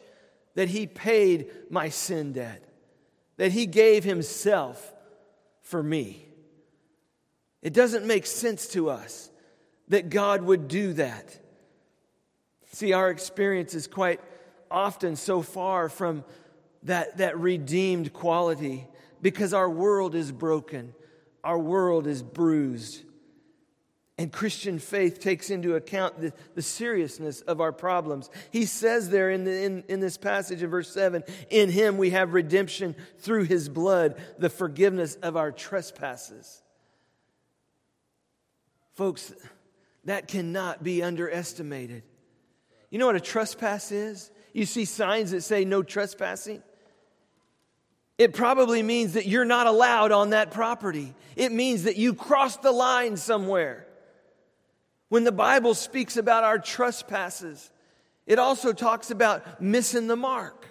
that 0.56 0.69
he 0.69 0.86
paid 0.86 1.50
my 1.71 1.90
sin 1.90 2.32
debt, 2.32 2.64
that 3.36 3.52
he 3.52 3.66
gave 3.66 4.02
himself 4.02 4.95
for 5.62 5.82
me. 5.82 6.26
It 7.62 7.73
doesn't 7.73 8.06
make 8.06 8.26
sense 8.26 8.66
to 8.69 8.90
us 8.90 9.30
that 9.88 10.10
God 10.10 10.42
would 10.42 10.66
do 10.66 10.95
that. 10.95 11.38
See, 12.73 12.92
our 12.92 13.10
experience 13.10 13.75
is 13.75 13.86
quite 13.86 14.21
often 14.71 15.14
so 15.16 15.42
far 15.42 15.88
from 15.88 16.25
that, 16.82 17.19
that 17.19 17.38
redeemed 17.38 18.12
quality 18.12 18.86
because 19.21 19.52
our 19.52 19.69
world 19.69 20.14
is 20.14 20.32
broken, 20.32 20.95
our 21.45 21.58
world 21.58 22.06
is 22.06 22.23
bruised. 22.23 23.02
And 24.18 24.32
Christian 24.32 24.78
faith 24.78 25.20
takes 25.20 25.50
into 25.50 25.74
account 25.74 26.18
the, 26.18 26.32
the 26.54 26.62
seriousness 26.62 27.42
of 27.42 27.60
our 27.60 27.72
problems. 27.72 28.30
He 28.50 28.64
says 28.64 29.10
there 29.10 29.30
in, 29.30 29.44
the, 29.44 29.62
in, 29.62 29.84
in 29.88 30.00
this 30.00 30.16
passage 30.16 30.62
in 30.62 30.70
verse 30.70 30.90
7 30.90 31.22
In 31.50 31.70
him 31.70 31.98
we 31.98 32.10
have 32.10 32.32
redemption 32.32 32.96
through 33.18 33.44
his 33.44 33.68
blood, 33.68 34.16
the 34.38 34.48
forgiveness 34.48 35.16
of 35.16 35.36
our 35.36 35.52
trespasses. 35.52 36.62
Folks, 38.94 39.34
that 40.04 40.28
cannot 40.28 40.82
be 40.82 41.02
underestimated. 41.02 42.02
You 42.88 42.98
know 42.98 43.06
what 43.06 43.16
a 43.16 43.20
trespass 43.20 43.92
is? 43.92 44.30
You 44.54 44.64
see 44.64 44.86
signs 44.86 45.32
that 45.32 45.42
say 45.42 45.66
no 45.66 45.82
trespassing. 45.82 46.62
It 48.16 48.32
probably 48.32 48.82
means 48.82 49.12
that 49.12 49.26
you're 49.26 49.44
not 49.44 49.66
allowed 49.66 50.12
on 50.12 50.30
that 50.30 50.52
property. 50.52 51.14
It 51.34 51.52
means 51.52 51.82
that 51.82 51.96
you 51.96 52.14
crossed 52.14 52.62
the 52.62 52.72
line 52.72 53.18
somewhere. 53.18 53.86
When 55.08 55.25
the 55.25 55.32
Bible 55.32 55.75
speaks 55.75 56.16
about 56.16 56.45
our 56.45 56.58
trespasses, 56.58 57.71
it 58.26 58.38
also 58.38 58.73
talks 58.73 59.10
about 59.10 59.60
missing 59.60 60.08
the 60.08 60.16
mark 60.16 60.66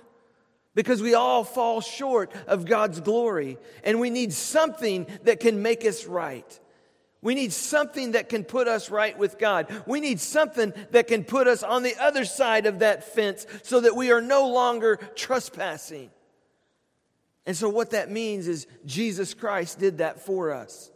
because 0.73 1.01
we 1.01 1.13
all 1.13 1.43
fall 1.43 1.79
short 1.79 2.31
of 2.47 2.65
God's 2.65 2.99
glory 2.99 3.57
and 3.83 3.99
we 3.99 4.09
need 4.09 4.33
something 4.33 5.07
that 5.23 5.39
can 5.39 5.61
make 5.61 5.85
us 5.85 6.05
right. 6.05 6.59
We 7.21 7.33
need 7.33 7.53
something 7.53 8.11
that 8.11 8.29
can 8.29 8.43
put 8.43 8.67
us 8.67 8.91
right 8.91 9.17
with 9.17 9.39
God. 9.39 9.73
We 9.87 9.99
need 9.99 10.19
something 10.19 10.73
that 10.91 11.07
can 11.07 11.23
put 11.23 11.47
us 11.47 11.63
on 11.63 11.81
the 11.81 11.95
other 11.99 12.23
side 12.23 12.67
of 12.67 12.79
that 12.79 13.15
fence 13.15 13.47
so 13.63 13.79
that 13.79 13.95
we 13.95 14.11
are 14.11 14.21
no 14.21 14.49
longer 14.49 14.97
trespassing. 15.15 16.11
And 17.47 17.57
so, 17.57 17.69
what 17.69 17.91
that 17.91 18.11
means 18.11 18.47
is 18.47 18.67
Jesus 18.85 19.33
Christ 19.33 19.79
did 19.79 19.99
that 19.99 20.21
for 20.21 20.51
us. 20.51 20.91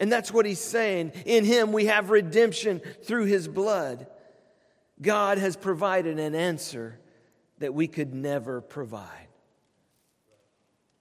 And 0.00 0.10
that's 0.10 0.32
what 0.32 0.46
he's 0.46 0.58
saying. 0.58 1.12
In 1.26 1.44
him 1.44 1.72
we 1.72 1.84
have 1.84 2.08
redemption 2.10 2.80
through 3.04 3.26
his 3.26 3.46
blood. 3.46 4.06
God 5.00 5.36
has 5.38 5.56
provided 5.56 6.18
an 6.18 6.34
answer 6.34 6.98
that 7.58 7.74
we 7.74 7.86
could 7.86 8.14
never 8.14 8.62
provide. 8.62 9.28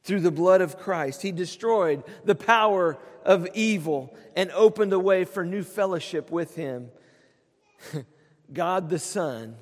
Through 0.04 0.20
the 0.20 0.32
blood 0.32 0.60
of 0.60 0.78
Christ, 0.78 1.22
he 1.22 1.32
destroyed 1.32 2.04
the 2.26 2.36
power 2.36 2.98
of 3.24 3.48
evil 3.54 4.16
and 4.36 4.52
opened 4.52 4.92
a 4.92 5.00
way 5.00 5.24
for 5.24 5.46
new 5.46 5.64
fellowship 5.64 6.30
with 6.30 6.56
him. 6.56 6.90
God 8.54 8.90
the 8.90 9.00
Son 9.00 9.56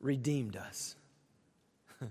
redeemed 0.00 0.56
us. 0.56 0.96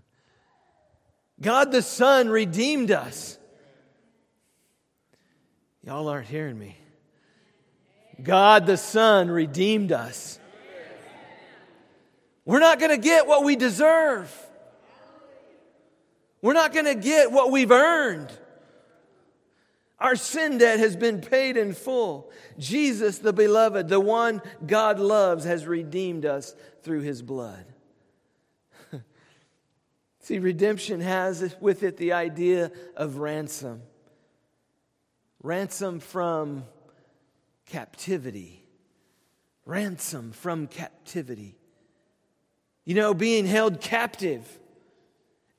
God 1.42 1.72
the 1.72 1.82
Son 1.82 2.30
redeemed 2.30 2.92
us. 2.92 3.38
Y'all 5.86 6.08
aren't 6.08 6.28
hearing 6.28 6.58
me. 6.58 6.78
God 8.22 8.66
the 8.66 8.78
Son 8.78 9.30
redeemed 9.30 9.92
us. 9.92 10.40
We're 12.46 12.60
not 12.60 12.80
going 12.80 12.92
to 12.92 12.98
get 12.98 13.28
what 13.28 13.44
we 13.44 13.56
deserve. 13.56 14.34
We're 16.42 16.54
not 16.54 16.74
going 16.74 16.86
to 16.86 16.96
get 16.96 17.32
what 17.32 17.52
we've 17.52 17.72
earned. 17.72 18.32
Our 20.00 20.16
sin 20.16 20.58
debt 20.58 20.80
has 20.80 20.96
been 20.96 21.22
paid 21.22 21.56
in 21.56 21.74
full. 21.74 22.32
Jesus, 22.58 23.20
the 23.20 23.32
beloved, 23.32 23.88
the 23.88 24.00
one 24.00 24.42
God 24.66 25.00
loves, 25.00 25.46
has 25.46 25.66
redeemed 25.66 26.26
us 26.26 26.56
through 26.82 27.02
his 27.02 27.22
blood. 27.22 27.66
See, 30.20 30.40
redemption 30.40 31.00
has 31.00 31.56
with 31.62 31.84
it 31.84 31.96
the 31.96 32.14
idea 32.14 32.72
of 32.98 33.18
ransom 33.18 33.82
ransom 35.44 36.00
from 36.00 36.64
captivity. 37.68 38.66
Ransom 39.66 40.32
from 40.32 40.68
captivity. 40.68 41.56
You 42.86 42.96
know, 42.96 43.14
being 43.14 43.46
held 43.46 43.80
captive 43.80 44.44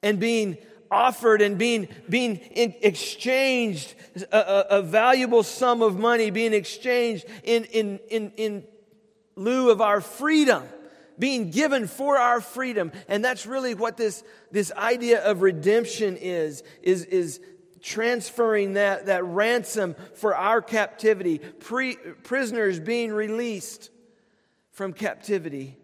and 0.02 0.18
being 0.18 0.58
offered 0.90 1.40
and 1.40 1.56
being, 1.56 1.88
being 2.08 2.40
exchanged, 2.54 3.94
a, 4.30 4.36
a, 4.36 4.66
a, 4.78 4.82
valuable 4.82 5.42
sum 5.42 5.80
of 5.80 5.98
money 5.98 6.30
being 6.30 6.52
exchanged 6.52 7.24
in, 7.42 7.64
in, 7.64 7.98
in, 8.10 8.32
in 8.36 8.64
lieu 9.34 9.70
of 9.70 9.80
our 9.80 10.00
freedom. 10.00 10.62
being 11.18 11.50
given 11.50 11.86
for 11.86 12.18
our 12.18 12.40
freedom. 12.40 12.92
And 13.08 13.24
that's 13.24 13.46
really 13.46 13.74
what 13.74 13.96
this, 13.96 14.22
this 14.50 14.72
idea 14.72 15.24
of 15.24 15.42
redemption 15.42 16.16
is, 16.16 16.62
is, 16.82 17.04
is 17.04 17.40
transferring 17.84 18.72
that, 18.72 19.06
that 19.06 19.22
ransom 19.24 19.94
for 20.14 20.34
our 20.34 20.62
captivity, 20.62 21.38
Pre, 21.38 21.96
prisoners 22.22 22.80
being 22.80 23.12
released 23.12 23.90
from 24.72 24.94
captivity. 24.94 25.76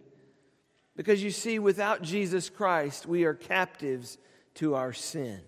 Because 0.96 1.22
you 1.22 1.30
see, 1.30 1.58
without 1.58 2.00
Jesus 2.00 2.48
Christ, 2.48 3.06
we 3.06 3.24
are 3.24 3.34
captives 3.34 4.16
to 4.54 4.74
our 4.74 4.94
sin. 4.94 5.42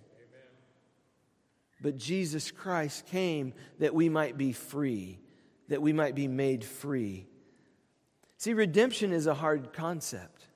But 1.81 1.97
Jesus 1.97 2.51
Christ 2.51 3.07
came 3.07 3.55
that 3.79 3.95
we 3.95 4.11
might 4.11 4.37
be 4.37 4.53
free, 4.53 5.21
that 5.69 5.81
we 5.81 5.95
might 5.95 6.15
be 6.15 6.29
made 6.29 6.65
free. 6.65 7.27
See, 8.37 8.53
redemption 8.53 9.13
is 9.13 9.27
a 9.27 9.35
hard 9.35 9.73
concept, 9.73 10.49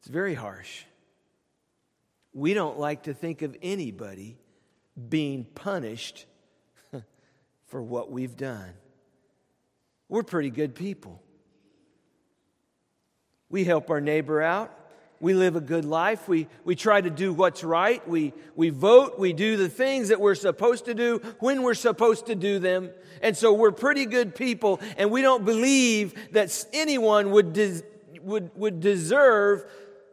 it's 0.00 0.08
very 0.08 0.34
harsh. 0.34 0.84
We 2.34 2.52
don't 2.52 2.78
like 2.78 3.04
to 3.04 3.14
think 3.14 3.42
of 3.42 3.56
anybody 3.62 4.38
being 5.08 5.44
punished 5.44 6.26
for 7.66 7.82
what 7.82 8.10
we've 8.10 8.36
done. 8.36 8.70
We're 10.08 10.22
pretty 10.22 10.50
good 10.50 10.74
people. 10.74 11.22
We 13.48 13.64
help 13.64 13.90
our 13.90 14.00
neighbor 14.00 14.42
out. 14.42 14.78
We 15.20 15.34
live 15.34 15.54
a 15.54 15.60
good 15.60 15.84
life. 15.84 16.26
We, 16.26 16.48
we 16.64 16.74
try 16.74 17.00
to 17.00 17.08
do 17.08 17.32
what's 17.32 17.62
right. 17.62 18.06
We, 18.08 18.32
we 18.56 18.70
vote. 18.70 19.20
We 19.20 19.32
do 19.32 19.56
the 19.56 19.68
things 19.68 20.08
that 20.08 20.20
we're 20.20 20.34
supposed 20.34 20.86
to 20.86 20.94
do 20.94 21.20
when 21.38 21.62
we're 21.62 21.74
supposed 21.74 22.26
to 22.26 22.34
do 22.34 22.58
them. 22.58 22.90
And 23.22 23.36
so 23.36 23.52
we're 23.52 23.70
pretty 23.70 24.04
good 24.04 24.34
people, 24.34 24.80
and 24.96 25.12
we 25.12 25.22
don't 25.22 25.44
believe 25.44 26.14
that 26.32 26.66
anyone 26.72 27.30
would, 27.30 27.52
des- 27.52 27.82
would, 28.20 28.50
would 28.56 28.80
deserve 28.80 29.64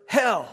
hell. 0.06 0.48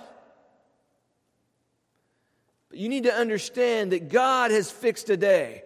You 2.77 2.89
need 2.89 3.05
to 3.05 3.15
understand 3.15 3.93
that 3.93 4.09
God 4.09 4.51
has 4.51 4.71
fixed 4.71 5.09
a 5.11 5.17
day. 5.17 5.63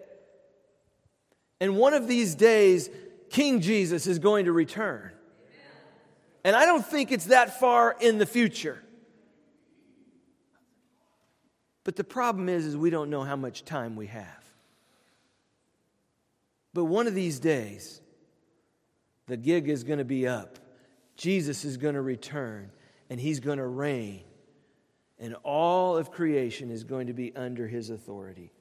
And 1.59 1.77
one 1.77 1.93
of 1.93 2.07
these 2.07 2.35
days, 2.35 2.89
King 3.29 3.61
Jesus 3.61 4.07
is 4.07 4.19
going 4.19 4.45
to 4.45 4.51
return. 4.51 5.11
And 6.43 6.55
I 6.55 6.65
don't 6.65 6.85
think 6.85 7.11
it's 7.11 7.25
that 7.25 7.59
far 7.59 7.95
in 7.99 8.17
the 8.17 8.25
future. 8.25 8.81
But 11.83 11.95
the 11.95 12.03
problem 12.03 12.49
is, 12.49 12.65
is 12.65 12.77
we 12.77 12.89
don't 12.89 13.09
know 13.09 13.23
how 13.23 13.35
much 13.35 13.65
time 13.65 13.95
we 13.95 14.07
have. 14.07 14.25
But 16.73 16.85
one 16.85 17.07
of 17.07 17.13
these 17.13 17.39
days, 17.39 18.01
the 19.27 19.37
gig 19.37 19.67
is 19.69 19.83
going 19.83 19.99
to 19.99 20.05
be 20.05 20.27
up. 20.27 20.59
Jesus 21.15 21.65
is 21.65 21.77
going 21.77 21.95
to 21.95 22.01
return, 22.01 22.71
and 23.09 23.19
he's 23.19 23.39
going 23.39 23.57
to 23.57 23.67
reign. 23.67 24.23
And 25.21 25.35
all 25.43 25.95
of 25.95 26.11
creation 26.11 26.71
is 26.71 26.83
going 26.83 27.07
to 27.07 27.13
be 27.13 27.33
under 27.35 27.67
his 27.67 27.91
authority. 27.91 28.51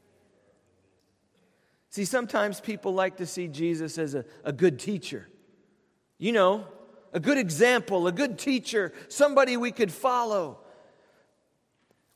See, 1.88 2.04
sometimes 2.04 2.60
people 2.60 2.94
like 2.94 3.16
to 3.16 3.26
see 3.26 3.48
Jesus 3.48 3.98
as 3.98 4.14
a, 4.14 4.24
a 4.44 4.52
good 4.52 4.78
teacher. 4.78 5.26
You 6.18 6.32
know, 6.32 6.66
a 7.14 7.18
good 7.18 7.38
example, 7.38 8.06
a 8.06 8.12
good 8.12 8.38
teacher, 8.38 8.92
somebody 9.08 9.56
we 9.56 9.72
could 9.72 9.90
follow. 9.90 10.58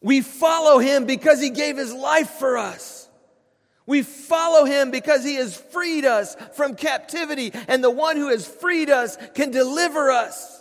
We 0.02 0.20
follow 0.20 0.78
him 0.78 1.06
because 1.06 1.40
he 1.40 1.48
gave 1.48 1.78
his 1.78 1.92
life 1.92 2.30
for 2.30 2.58
us. 2.58 3.08
We 3.86 4.02
follow 4.02 4.66
him 4.66 4.90
because 4.90 5.24
he 5.24 5.36
has 5.36 5.56
freed 5.56 6.04
us 6.04 6.36
from 6.52 6.74
captivity, 6.74 7.50
and 7.66 7.82
the 7.82 7.90
one 7.90 8.16
who 8.16 8.28
has 8.28 8.46
freed 8.46 8.90
us 8.90 9.16
can 9.34 9.50
deliver 9.50 10.10
us. 10.10 10.53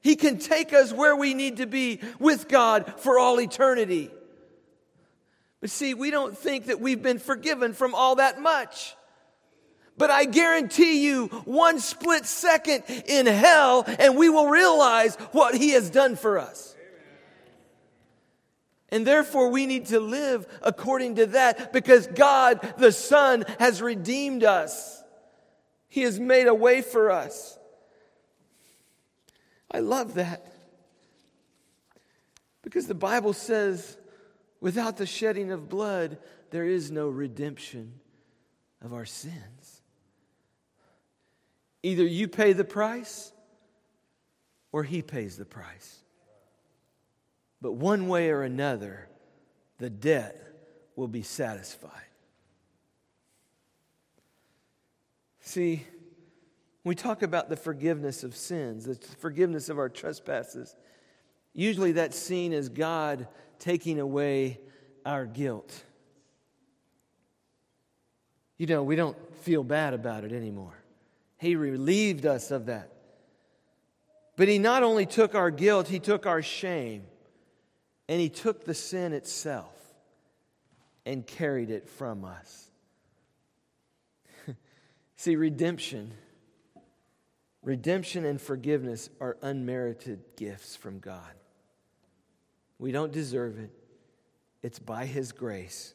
He 0.00 0.16
can 0.16 0.38
take 0.38 0.72
us 0.72 0.92
where 0.92 1.16
we 1.16 1.34
need 1.34 1.58
to 1.58 1.66
be 1.66 2.00
with 2.18 2.48
God 2.48 2.94
for 2.98 3.18
all 3.18 3.40
eternity. 3.40 4.10
But 5.60 5.70
see, 5.70 5.94
we 5.94 6.10
don't 6.10 6.36
think 6.36 6.66
that 6.66 6.80
we've 6.80 7.02
been 7.02 7.18
forgiven 7.18 7.72
from 7.72 7.94
all 7.94 8.16
that 8.16 8.40
much. 8.40 8.94
But 9.96 10.10
I 10.10 10.24
guarantee 10.24 11.04
you, 11.04 11.26
one 11.44 11.80
split 11.80 12.24
second 12.24 12.84
in 13.06 13.26
hell, 13.26 13.84
and 13.98 14.16
we 14.16 14.28
will 14.28 14.46
realize 14.46 15.16
what 15.32 15.56
He 15.56 15.70
has 15.70 15.90
done 15.90 16.14
for 16.14 16.38
us. 16.38 16.76
And 18.90 19.06
therefore, 19.06 19.50
we 19.50 19.66
need 19.66 19.86
to 19.86 20.00
live 20.00 20.46
according 20.62 21.16
to 21.16 21.26
that 21.26 21.72
because 21.72 22.06
God, 22.06 22.74
the 22.78 22.92
Son, 22.92 23.44
has 23.58 23.82
redeemed 23.82 24.44
us. 24.44 25.02
He 25.88 26.02
has 26.02 26.20
made 26.20 26.46
a 26.46 26.54
way 26.54 26.80
for 26.80 27.10
us. 27.10 27.57
I 29.70 29.80
love 29.80 30.14
that. 30.14 30.52
Because 32.62 32.86
the 32.86 32.94
Bible 32.94 33.32
says, 33.32 33.96
without 34.60 34.96
the 34.96 35.06
shedding 35.06 35.50
of 35.50 35.68
blood, 35.68 36.18
there 36.50 36.66
is 36.66 36.90
no 36.90 37.08
redemption 37.08 38.00
of 38.82 38.92
our 38.92 39.06
sins. 39.06 39.82
Either 41.82 42.04
you 42.04 42.28
pay 42.28 42.52
the 42.52 42.64
price 42.64 43.32
or 44.72 44.82
he 44.82 45.02
pays 45.02 45.36
the 45.36 45.44
price. 45.44 45.98
But 47.60 47.72
one 47.72 48.08
way 48.08 48.30
or 48.30 48.42
another, 48.42 49.08
the 49.78 49.90
debt 49.90 50.40
will 50.96 51.08
be 51.08 51.22
satisfied. 51.22 51.92
See, 55.40 55.86
we 56.88 56.94
talk 56.94 57.22
about 57.22 57.48
the 57.48 57.56
forgiveness 57.56 58.24
of 58.24 58.34
sins, 58.34 58.84
the 58.86 58.94
forgiveness 59.18 59.68
of 59.68 59.78
our 59.78 59.88
trespasses. 59.88 60.74
Usually 61.52 61.92
that's 61.92 62.18
seen 62.18 62.52
as 62.52 62.68
God 62.68 63.26
taking 63.58 64.00
away 64.00 64.60
our 65.04 65.26
guilt. 65.26 65.82
You 68.56 68.66
know, 68.66 68.82
we 68.82 68.96
don't 68.96 69.16
feel 69.38 69.62
bad 69.62 69.94
about 69.94 70.24
it 70.24 70.32
anymore. 70.32 70.76
He 71.38 71.56
relieved 71.56 72.26
us 72.26 72.50
of 72.50 72.66
that. 72.66 72.92
But 74.36 74.48
He 74.48 74.58
not 74.58 74.82
only 74.82 75.06
took 75.06 75.34
our 75.34 75.50
guilt, 75.50 75.88
He 75.88 75.98
took 75.98 76.26
our 76.26 76.42
shame 76.42 77.04
and 78.08 78.20
He 78.20 78.28
took 78.28 78.64
the 78.64 78.74
sin 78.74 79.12
itself 79.12 79.74
and 81.04 81.26
carried 81.26 81.70
it 81.70 81.88
from 81.88 82.24
us. 82.24 82.70
See, 85.16 85.36
redemption, 85.36 86.12
redemption 87.68 88.24
and 88.24 88.40
forgiveness 88.40 89.10
are 89.20 89.36
unmerited 89.42 90.20
gifts 90.36 90.74
from 90.74 91.00
God. 91.00 91.34
We 92.78 92.92
don't 92.92 93.12
deserve 93.12 93.58
it, 93.58 93.70
it's 94.62 94.78
by 94.78 95.04
His 95.04 95.32
grace. 95.32 95.92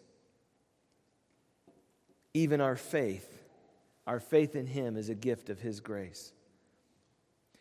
Even 2.36 2.62
our 2.62 2.76
faith 2.76 3.28
our 4.06 4.20
faith 4.20 4.56
in 4.56 4.68
Him 4.68 4.98
is 4.98 5.10
a 5.10 5.16
gift 5.16 5.50
of 5.50 5.62
His 5.62 5.80
grace. 5.80 6.32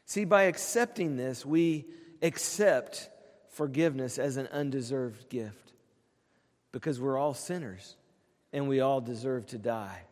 See, 0.05 0.25
by 0.25 0.42
accepting 0.42 1.16
this, 1.16 1.46
we 1.46 1.87
accept 2.20 3.09
forgiveness 3.51 4.18
as 4.18 4.37
an 4.37 4.48
undeserved 4.48 5.31
gift 5.31 5.72
because 6.72 7.01
we're 7.01 7.16
all 7.16 7.33
sinners 7.33 7.96
and 8.53 8.68
we 8.68 8.81
all 8.81 9.01
deserve 9.01 9.46
to 9.46 9.59
die. 9.59 10.03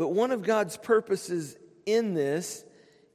But 0.00 0.14
one 0.14 0.30
of 0.30 0.42
God's 0.42 0.78
purposes 0.78 1.58
in 1.84 2.14
this 2.14 2.64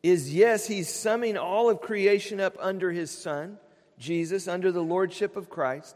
is 0.04 0.32
yes, 0.32 0.68
He's 0.68 0.88
summing 0.88 1.36
all 1.36 1.72
of 1.72 1.82
creation 1.82 2.40
up 2.40 2.56
under 2.60 2.92
His 2.92 3.10
Son, 3.10 3.58
Jesus, 3.98 4.48
under 4.48 4.72
the 4.72 4.84
Lordship 4.84 5.36
of 5.36 5.50
Christ. 5.50 5.96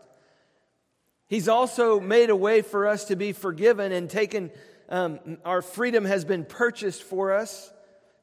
He's 1.28 1.48
also 1.48 2.00
made 2.00 2.32
a 2.32 2.36
way 2.36 2.64
for 2.64 2.88
us 2.88 3.06
to 3.06 3.16
be 3.16 3.34
forgiven 3.34 3.92
and 3.92 4.10
taken, 4.10 4.50
um, 4.90 5.38
our 5.46 5.62
freedom 5.62 6.06
has 6.06 6.26
been 6.26 6.44
purchased 6.44 7.04
for 7.04 7.34
us 7.34 7.72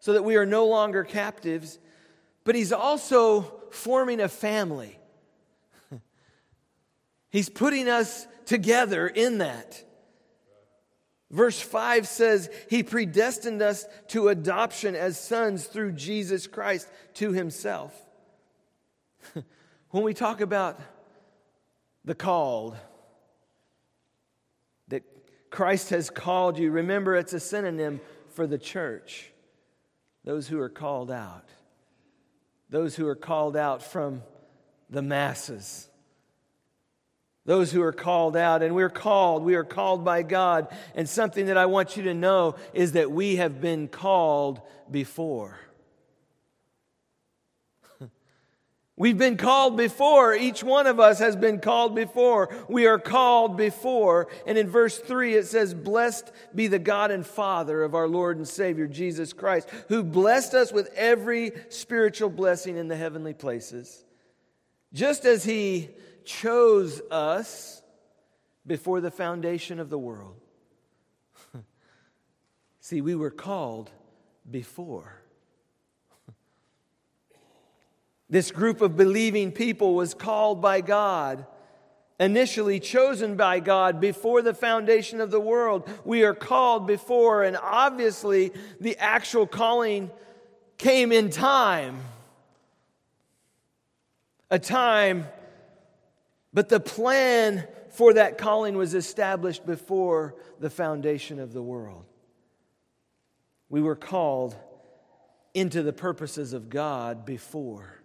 so 0.01 0.15
that 0.15 0.25
we 0.25 0.35
are 0.35 0.45
no 0.45 0.67
longer 0.67 1.05
captives. 1.05 1.79
But 2.43 2.57
He's 2.57 2.73
also 2.73 3.43
forming 3.71 4.19
a 4.19 4.29
family. 4.29 4.99
He's 7.31 7.49
putting 7.49 7.89
us 7.89 8.27
together 8.45 9.07
in 9.07 9.39
that. 9.39 9.85
Verse 11.31 11.61
5 11.61 12.07
says, 12.07 12.51
He 12.71 12.83
predestined 12.83 13.61
us 13.61 13.87
to 14.09 14.29
adoption 14.29 14.95
as 14.95 15.19
sons 15.19 15.67
through 15.67 15.93
Jesus 15.93 16.47
Christ 16.47 16.89
to 17.15 17.33
Himself. 17.33 17.95
when 19.91 20.05
we 20.05 20.15
talk 20.15 20.41
about 20.41 20.79
the 22.05 22.15
called, 22.15 22.77
that 24.89 25.03
Christ 25.51 25.91
has 25.91 26.11
called 26.11 26.59
you. 26.59 26.71
Remember, 26.71 27.17
it's 27.17 27.33
a 27.33 27.41
synonym 27.41 28.01
for 28.35 28.47
the 28.47 28.59
church. 28.59 29.33
Those 30.25 30.47
who 30.47 30.61
are 30.61 30.69
called 30.69 31.11
out. 31.11 31.49
Those 32.71 32.95
who 32.95 33.07
are 33.09 33.17
called 33.17 33.57
out 33.57 33.83
from 33.83 34.23
the 34.91 35.03
masses 35.03 35.89
those 37.47 37.73
who 37.73 37.81
are 37.81 37.93
called 37.93 38.37
out. 38.37 38.63
And 38.63 38.75
we're 38.75 38.91
called, 38.91 39.43
we 39.43 39.55
are 39.55 39.65
called 39.65 40.05
by 40.05 40.23
God. 40.23 40.69
And 40.95 41.09
something 41.09 41.47
that 41.47 41.57
I 41.57 41.67
want 41.67 41.97
you 41.97 42.03
to 42.05 42.15
know 42.15 42.57
is 42.75 42.93
that 42.93 43.11
we 43.11 43.37
have 43.37 43.61
been 43.61 43.89
called 43.89 44.61
before. 44.91 45.59
We've 48.97 49.17
been 49.17 49.37
called 49.37 49.77
before. 49.77 50.35
Each 50.35 50.65
one 50.65 50.89
of 50.89 50.99
us 50.99 51.21
has 51.21 51.37
been 51.37 51.61
called 51.61 51.95
before. 51.95 52.55
We 52.69 52.87
are 52.87 52.99
called 52.99 53.57
before. 53.57 54.27
And 54.45 54.59
in 54.59 54.69
verse 54.69 54.99
3, 54.99 55.37
it 55.37 55.47
says, 55.47 55.73
Blessed 55.73 56.33
be 56.53 56.67
the 56.67 56.81
God 56.81 57.13
and 57.13 57.25
Father 57.25 57.85
of 57.85 57.95
our 57.95 58.09
Lord 58.09 58.39
and 58.39 58.49
Savior, 58.49 58.89
Jesus 58.89 59.33
Christ, 59.33 59.69
who 59.89 60.03
blessed 60.03 60.55
us 60.55 60.73
with 60.73 60.93
every 60.97 61.53
spiritual 61.69 62.31
blessing 62.31 62.77
in 62.77 62.89
the 62.89 62.97
heavenly 62.97 63.35
places. 63.35 64.03
Just 64.93 65.25
as 65.25 65.45
He 65.45 65.91
chose 66.27 67.01
us 67.11 67.83
before 68.67 69.01
the 69.01 69.11
foundation 69.11 69.81
of 69.81 69.89
the 69.89 69.99
world. 69.99 70.35
See, 72.81 73.01
we 73.01 73.15
were 73.15 73.31
called 73.31 73.91
before. 74.51 75.23
This 78.29 78.51
group 78.51 78.81
of 78.81 78.97
believing 78.97 79.53
people 79.53 79.95
was 79.95 80.13
called 80.13 80.61
by 80.61 80.81
God, 80.81 81.47
initially 82.19 82.81
chosen 82.81 83.37
by 83.37 83.61
God 83.61 84.01
before 84.01 84.43
the 84.43 84.53
foundation 84.53 85.21
of 85.21 85.31
the 85.31 85.39
world. 85.39 85.89
We 86.05 86.25
are 86.25 86.35
called 86.35 86.89
before, 86.89 87.45
and 87.45 87.57
obviously 87.57 88.53
the 88.81 88.99
actual 88.99 89.47
calling 89.47 90.11
came 90.77 91.13
in 91.13 91.31
time. 91.31 92.01
A 94.51 94.59
time, 94.59 95.27
but 96.57 96.71
the 96.71 96.81
plan 96.81 97.69
for 97.91 98.15
that 98.15 98.39
calling 98.39 98.79
was 98.79 98.95
established 98.95 99.67
before 99.67 100.35
the 100.59 100.71
foundation 100.71 101.39
of 101.39 101.53
the 101.53 101.61
world. 101.61 102.07
We 103.69 103.83
were 103.83 103.95
called 103.95 104.57
into 105.53 105.83
the 105.83 105.93
purposes 105.93 106.55
of 106.55 106.71
God 106.71 107.27
before. 107.27 108.01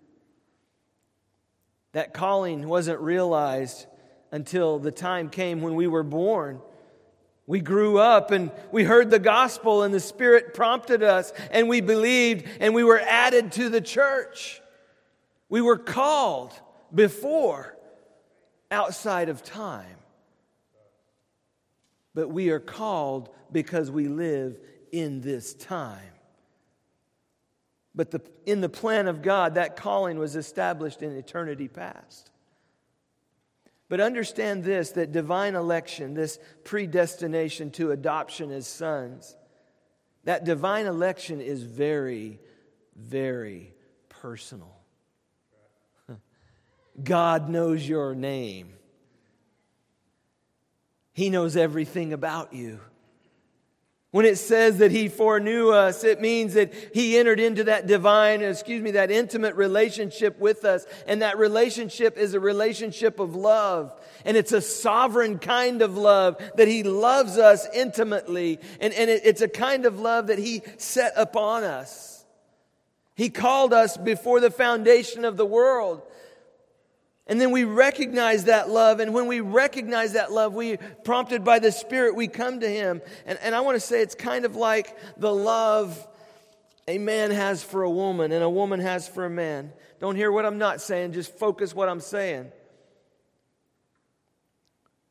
That 1.93 2.13
calling 2.13 2.67
wasn't 2.67 2.99
realized 2.99 3.87
until 4.33 4.79
the 4.79 4.91
time 4.91 5.29
came 5.29 5.61
when 5.61 5.75
we 5.75 5.87
were 5.87 6.03
born. 6.03 6.59
We 7.47 7.61
grew 7.61 7.99
up 7.99 8.31
and 8.31 8.51
we 8.69 8.83
heard 8.83 9.11
the 9.11 9.19
gospel, 9.19 9.83
and 9.83 9.93
the 9.93 10.01
Spirit 10.01 10.53
prompted 10.53 11.03
us, 11.03 11.31
and 11.51 11.69
we 11.69 11.79
believed, 11.79 12.49
and 12.59 12.75
we 12.75 12.83
were 12.83 12.99
added 12.99 13.53
to 13.53 13.69
the 13.69 13.79
church. 13.79 14.61
We 15.47 15.61
were 15.61 15.77
called 15.77 16.51
before 16.93 17.77
outside 18.71 19.29
of 19.29 19.43
time. 19.43 19.97
But 22.13 22.29
we 22.29 22.49
are 22.49 22.60
called 22.60 23.29
because 23.51 23.91
we 23.91 24.07
live 24.07 24.57
in 24.91 25.21
this 25.21 25.53
time. 25.53 25.99
But 27.93 28.12
the, 28.12 28.21
in 28.45 28.62
the 28.62 28.69
plan 28.69 29.07
of 29.07 29.21
God, 29.21 29.55
that 29.55 29.75
calling 29.75 30.17
was 30.17 30.36
established 30.36 31.01
in 31.01 31.15
eternity 31.15 31.67
past. 31.67 32.31
But 33.89 33.99
understand 33.99 34.63
this 34.63 34.91
that 34.91 35.12
divine 35.12 35.55
election, 35.55 36.13
this 36.13 36.39
predestination 36.63 37.71
to 37.71 37.91
adoption 37.91 38.49
as 38.49 38.65
sons, 38.65 39.36
that 40.23 40.45
divine 40.45 40.86
election 40.86 41.41
is 41.41 41.63
very, 41.63 42.39
very 42.95 43.73
personal. 44.07 44.80
God 47.01 47.49
knows 47.49 47.88
your 47.88 48.15
name, 48.15 48.73
He 51.13 51.30
knows 51.30 51.56
everything 51.58 52.13
about 52.13 52.54
you. 52.54 52.80
When 54.12 54.25
it 54.25 54.38
says 54.38 54.80
that 54.80 54.91
he 54.91 55.08
foreknew 55.08 55.69
us, 55.69 56.04
it 56.04 56.19
means 56.19 56.56
that 56.56 56.73
he 56.93 57.17
entered 57.17 57.39
into 57.39 57.63
that 57.65 57.88
divine, 57.88 58.41
excuse 58.41 58.82
me, 58.82 58.91
that 58.91 59.10
intimate 59.10 59.56
relationship 59.56 60.38
with 60.38 60.65
us. 60.65 60.86
And 61.08 61.21
that 61.21 61.38
relationship 61.38 62.17
is 62.17 62.34
a 62.34 62.39
relationship 62.39 63.21
of 63.21 63.36
love. 63.38 63.97
And 64.25 64.36
it's 64.36 64.51
a 64.51 64.60
sovereign 64.60 65.39
kind 65.39 65.82
of 65.82 65.95
love 65.95 66.41
that 66.58 66.67
he 66.67 66.84
loves 66.84 67.38
us 67.38 67.65
intimately. 67.73 68.60
And, 68.82 68.93
and 68.93 69.10
it, 69.10 69.21
it's 69.23 69.41
a 69.41 69.47
kind 69.47 69.86
of 69.86 69.97
love 69.97 70.27
that 70.27 70.39
he 70.39 70.62
set 70.75 71.13
upon 71.15 71.63
us. 71.63 72.25
He 73.15 73.30
called 73.30 73.71
us 73.71 73.95
before 73.95 74.41
the 74.41 74.51
foundation 74.51 75.23
of 75.23 75.38
the 75.38 75.45
world. 75.45 76.01
And 77.27 77.39
then 77.39 77.51
we 77.51 77.63
recognize 77.63 78.45
that 78.45 78.69
love. 78.69 78.99
And 78.99 79.13
when 79.13 79.27
we 79.27 79.39
recognize 79.39 80.13
that 80.13 80.31
love, 80.31 80.53
we, 80.53 80.77
prompted 81.03 81.43
by 81.43 81.60
the 81.60 81.71
Spirit, 81.71 82.15
we 82.15 82.27
come 82.27 82.60
to 82.60 82.67
Him. 82.67 83.01
And, 83.25 83.38
and 83.41 83.55
I 83.55 83.62
want 83.62 83.75
to 83.75 83.79
say 83.79 84.01
it's 84.01 84.15
kind 84.15 84.45
of 84.45 84.55
like 84.55 84.97
the 85.17 85.34
love 85.34 86.07
a 86.88 86.97
man 86.97 87.31
has 87.31 87.63
for 87.63 87.84
a 87.84 87.89
woman 87.89 88.31
and 88.31 88.43
a 88.43 88.49
woman 88.49 88.79
has 88.79 89.07
for 89.07 89.25
a 89.25 89.29
man. 89.29 89.71
Don't 89.99 90.15
hear 90.15 90.31
what 90.31 90.45
I'm 90.45 90.57
not 90.57 90.81
saying, 90.81 91.13
just 91.13 91.38
focus 91.38 91.75
what 91.75 91.88
I'm 91.88 91.99
saying. 91.99 92.51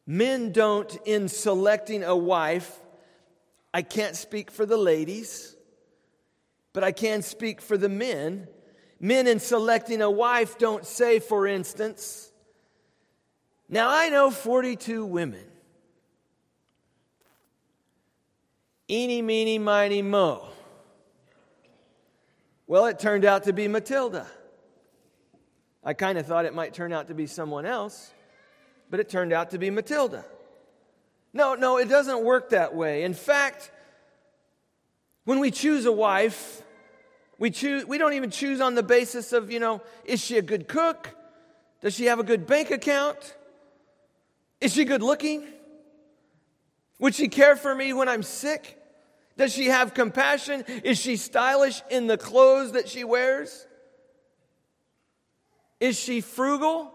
Men 0.06 0.50
don't, 0.50 0.92
in 1.04 1.28
selecting 1.28 2.02
a 2.02 2.16
wife, 2.16 2.80
I 3.72 3.82
can't 3.82 4.16
speak 4.16 4.50
for 4.50 4.66
the 4.66 4.76
ladies, 4.76 5.54
but 6.72 6.82
I 6.82 6.90
can 6.90 7.22
speak 7.22 7.60
for 7.60 7.78
the 7.78 7.88
men 7.88 8.48
Men 9.00 9.26
in 9.26 9.40
selecting 9.40 10.02
a 10.02 10.10
wife 10.10 10.58
don't 10.58 10.84
say, 10.84 11.18
for 11.18 11.46
instance, 11.46 12.30
now 13.66 13.88
I 13.88 14.10
know 14.10 14.30
42 14.30 15.06
women. 15.06 15.44
Eeny, 18.90 19.22
meeny, 19.22 19.58
miny, 19.58 20.02
mo. 20.02 20.48
Well, 22.66 22.86
it 22.86 22.98
turned 22.98 23.24
out 23.24 23.44
to 23.44 23.52
be 23.52 23.68
Matilda. 23.68 24.26
I 25.82 25.94
kind 25.94 26.18
of 26.18 26.26
thought 26.26 26.44
it 26.44 26.54
might 26.54 26.74
turn 26.74 26.92
out 26.92 27.08
to 27.08 27.14
be 27.14 27.26
someone 27.26 27.64
else, 27.64 28.12
but 28.90 29.00
it 29.00 29.08
turned 29.08 29.32
out 29.32 29.50
to 29.52 29.58
be 29.58 29.70
Matilda. 29.70 30.26
No, 31.32 31.54
no, 31.54 31.78
it 31.78 31.88
doesn't 31.88 32.22
work 32.22 32.50
that 32.50 32.74
way. 32.74 33.04
In 33.04 33.14
fact, 33.14 33.70
when 35.24 35.38
we 35.38 35.50
choose 35.50 35.86
a 35.86 35.92
wife, 35.92 36.62
we, 37.40 37.50
choose, 37.50 37.86
we 37.86 37.96
don't 37.96 38.12
even 38.12 38.30
choose 38.30 38.60
on 38.60 38.74
the 38.74 38.82
basis 38.82 39.32
of, 39.32 39.50
you 39.50 39.58
know, 39.58 39.80
is 40.04 40.20
she 40.20 40.36
a 40.36 40.42
good 40.42 40.68
cook? 40.68 41.16
Does 41.80 41.94
she 41.94 42.04
have 42.04 42.20
a 42.20 42.22
good 42.22 42.46
bank 42.46 42.70
account? 42.70 43.34
Is 44.60 44.74
she 44.74 44.84
good 44.84 45.02
looking? 45.02 45.46
Would 46.98 47.14
she 47.14 47.28
care 47.28 47.56
for 47.56 47.74
me 47.74 47.94
when 47.94 48.10
I'm 48.10 48.22
sick? 48.22 48.76
Does 49.38 49.54
she 49.54 49.68
have 49.68 49.94
compassion? 49.94 50.64
Is 50.84 50.98
she 50.98 51.16
stylish 51.16 51.82
in 51.88 52.06
the 52.06 52.18
clothes 52.18 52.72
that 52.72 52.90
she 52.90 53.04
wears? 53.04 53.66
Is 55.80 55.98
she 55.98 56.20
frugal? 56.20 56.92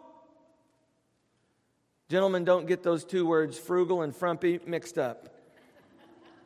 Gentlemen, 2.08 2.45
don't 2.45 2.67
get 2.67 2.84
those 2.84 3.03
two 3.03 3.25
words, 3.25 3.58
frugal 3.58 4.03
and 4.03 4.15
frumpy, 4.15 4.60
mixed 4.67 4.99
up. 4.99 5.27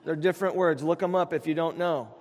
They're 0.06 0.16
different 0.16 0.56
words. 0.56 0.82
Look 0.82 1.00
them 1.00 1.16
up 1.16 1.34
if 1.34 1.46
you 1.46 1.54
don't 1.54 1.78
know. 1.78 2.16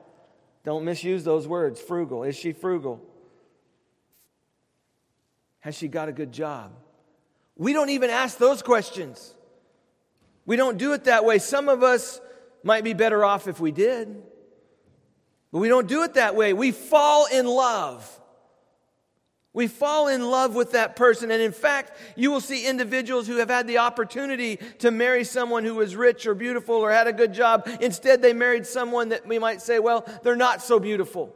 Don't 0.65 0.85
misuse 0.85 1.25
those 1.25 1.47
words. 1.47 1.81
Frugal. 1.81 2.25
Is 2.25 2.37
she 2.37 2.53
frugal? 2.53 3.01
Has 5.61 5.77
she 5.77 5.89
got 5.89 6.09
a 6.09 6.13
good 6.13 6.33
job? 6.33 6.73
We 7.57 7.73
don't 7.73 7.91
even 7.91 8.11
ask 8.11 8.39
those 8.39 8.63
questions. 8.63 9.35
We 10.47 10.57
don't 10.57 10.79
do 10.79 10.93
it 10.93 11.05
that 11.05 11.25
way. 11.25 11.39
Some 11.39 11.69
of 11.69 11.83
us 11.83 12.21
might 12.63 12.85
be 12.85 12.95
better 12.95 13.25
off 13.25 13.49
if 13.49 13.61
we 13.61 13.71
did, 13.71 14.23
but 15.53 15.59
we 15.59 15.69
don't 15.69 15.87
do 15.87 16.05
it 16.05 16.15
that 16.15 16.35
way. 16.35 16.53
We 16.53 16.73
fall 16.73 17.27
in 17.27 17.47
love. 17.47 18.18
We 19.59 19.67
fall 19.67 20.07
in 20.07 20.23
love 20.23 20.55
with 20.55 20.71
that 20.71 20.95
person. 20.95 21.33
And 21.33 21.43
in 21.43 21.51
fact, 21.51 21.99
you 22.15 22.31
will 22.31 22.41
see 22.41 22.65
individuals 22.65 23.27
who 23.27 23.39
have 23.39 23.49
had 23.49 23.67
the 23.67 23.79
opportunity 23.79 24.61
to 24.79 24.93
marry 24.93 25.25
someone 25.25 25.65
who 25.65 25.75
was 25.75 25.97
rich 25.97 26.29
or 26.29 26.37
beautiful 26.37 26.77
or 26.77 26.93
had 26.93 27.09
a 27.09 27.13
good 27.13 27.35
job. 27.35 27.69
Instead, 27.81 28.23
they 28.23 28.33
married 28.33 28.69
someone 28.69 29.09
that 29.09 29.27
we 29.27 29.41
might 29.41 29.61
say, 29.61 29.81
well, 29.81 30.09
they're 30.23 30.37
not 30.37 30.63
so 30.63 30.79
beautiful. 30.79 31.35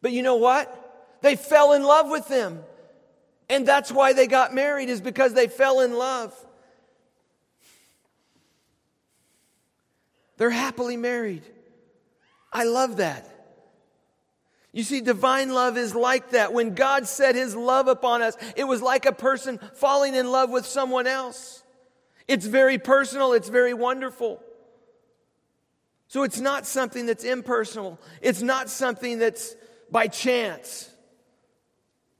But 0.00 0.12
you 0.12 0.22
know 0.22 0.36
what? 0.36 1.18
They 1.20 1.34
fell 1.34 1.72
in 1.72 1.82
love 1.82 2.08
with 2.08 2.28
them. 2.28 2.62
And 3.48 3.66
that's 3.66 3.90
why 3.90 4.12
they 4.12 4.28
got 4.28 4.54
married, 4.54 4.88
is 4.88 5.00
because 5.00 5.34
they 5.34 5.48
fell 5.48 5.80
in 5.80 5.94
love. 5.94 6.32
They're 10.36 10.50
happily 10.50 10.96
married. 10.96 11.42
I 12.52 12.62
love 12.62 12.98
that. 12.98 13.28
You 14.72 14.82
see, 14.82 15.00
divine 15.00 15.52
love 15.52 15.76
is 15.76 15.94
like 15.94 16.30
that. 16.30 16.52
When 16.52 16.74
God 16.74 17.06
set 17.06 17.34
his 17.34 17.56
love 17.56 17.88
upon 17.88 18.22
us, 18.22 18.36
it 18.56 18.64
was 18.64 18.82
like 18.82 19.06
a 19.06 19.12
person 19.12 19.58
falling 19.74 20.14
in 20.14 20.30
love 20.30 20.50
with 20.50 20.66
someone 20.66 21.06
else. 21.06 21.62
It's 22.26 22.46
very 22.46 22.78
personal, 22.78 23.32
it's 23.32 23.48
very 23.48 23.72
wonderful. 23.72 24.42
So 26.08 26.22
it's 26.22 26.40
not 26.40 26.66
something 26.66 27.06
that's 27.06 27.24
impersonal, 27.24 27.98
it's 28.20 28.42
not 28.42 28.68
something 28.68 29.18
that's 29.18 29.56
by 29.90 30.06
chance. 30.06 30.90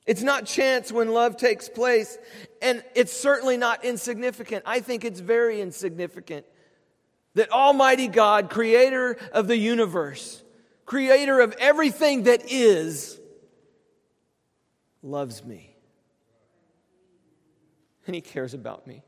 It's 0.07 0.23
not 0.23 0.47
chance 0.47 0.91
when 0.91 1.13
love 1.13 1.37
takes 1.37 1.69
place, 1.69 2.17
and 2.63 2.83
it's 2.95 3.13
certainly 3.13 3.59
not 3.59 3.85
insignificant. 3.85 4.63
I 4.65 4.81
think 4.81 5.05
it's 5.05 5.21
very 5.21 5.61
insignificant 5.61 6.47
that 7.35 7.53
Almighty 7.53 8.09
God, 8.09 8.49
creator 8.49 9.19
of 9.33 9.49
the 9.49 9.57
universe, 9.59 10.43
creator 10.89 11.41
of 11.41 11.55
everything 11.59 12.23
that 12.23 12.51
is, 12.51 13.21
loves 15.03 15.45
me. 15.45 15.77
And 18.07 18.15
He 18.15 18.23
cares 18.23 18.55
about 18.55 18.87
me. 18.87 19.03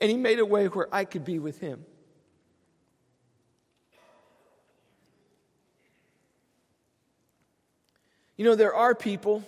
And 0.00 0.08
He 0.08 0.16
made 0.16 0.38
a 0.38 0.46
way 0.46 0.66
where 0.66 0.86
I 0.94 1.04
could 1.04 1.24
be 1.24 1.40
with 1.40 1.58
Him. 1.58 1.84
You 8.36 8.44
know, 8.44 8.54
there 8.54 8.74
are 8.74 8.94
people, 8.94 9.42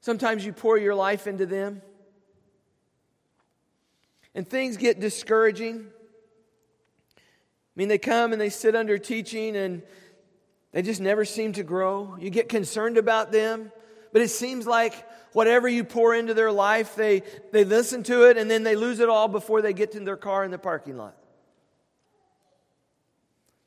sometimes 0.00 0.44
you 0.44 0.54
pour 0.54 0.78
your 0.78 0.94
life 0.94 1.26
into 1.26 1.44
them, 1.44 1.82
and 4.34 4.48
things 4.48 4.78
get 4.78 5.00
discouraging. 5.00 5.88
I 7.74 7.80
mean, 7.80 7.88
they 7.88 7.98
come 7.98 8.32
and 8.32 8.40
they 8.40 8.50
sit 8.50 8.76
under 8.76 8.98
teaching 8.98 9.56
and 9.56 9.82
they 10.72 10.82
just 10.82 11.00
never 11.00 11.24
seem 11.24 11.52
to 11.54 11.62
grow. 11.62 12.16
You 12.20 12.30
get 12.30 12.48
concerned 12.48 12.98
about 12.98 13.32
them, 13.32 13.72
but 14.12 14.22
it 14.22 14.28
seems 14.28 14.66
like 14.66 14.94
whatever 15.32 15.68
you 15.68 15.82
pour 15.82 16.14
into 16.14 16.34
their 16.34 16.52
life, 16.52 16.94
they, 16.94 17.22
they 17.52 17.64
listen 17.64 18.04
to 18.04 18.24
it 18.24 18.36
and 18.36 18.48
then 18.50 18.62
they 18.62 18.76
lose 18.76 19.00
it 19.00 19.08
all 19.08 19.26
before 19.26 19.60
they 19.60 19.72
get 19.72 19.92
to 19.92 20.00
their 20.00 20.16
car 20.16 20.44
in 20.44 20.52
the 20.52 20.58
parking 20.58 20.96
lot. 20.96 21.16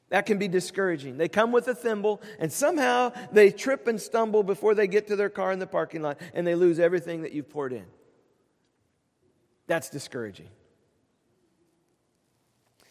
That 0.09 0.25
can 0.25 0.37
be 0.37 0.47
discouraging. 0.47 1.17
They 1.17 1.27
come 1.27 1.51
with 1.51 1.67
a 1.67 1.75
thimble 1.75 2.21
and 2.39 2.51
somehow 2.51 3.11
they 3.33 3.51
trip 3.51 3.87
and 3.87 3.99
stumble 3.99 4.41
before 4.41 4.73
they 4.73 4.87
get 4.87 5.07
to 5.07 5.17
their 5.17 5.29
car 5.29 5.51
in 5.51 5.59
the 5.59 5.67
parking 5.67 6.01
lot 6.01 6.17
and 6.33 6.47
they 6.47 6.55
lose 6.55 6.79
everything 6.79 7.23
that 7.23 7.33
you've 7.33 7.49
poured 7.49 7.73
in. 7.73 7.85
That's 9.67 9.89
discouraging. 9.89 10.47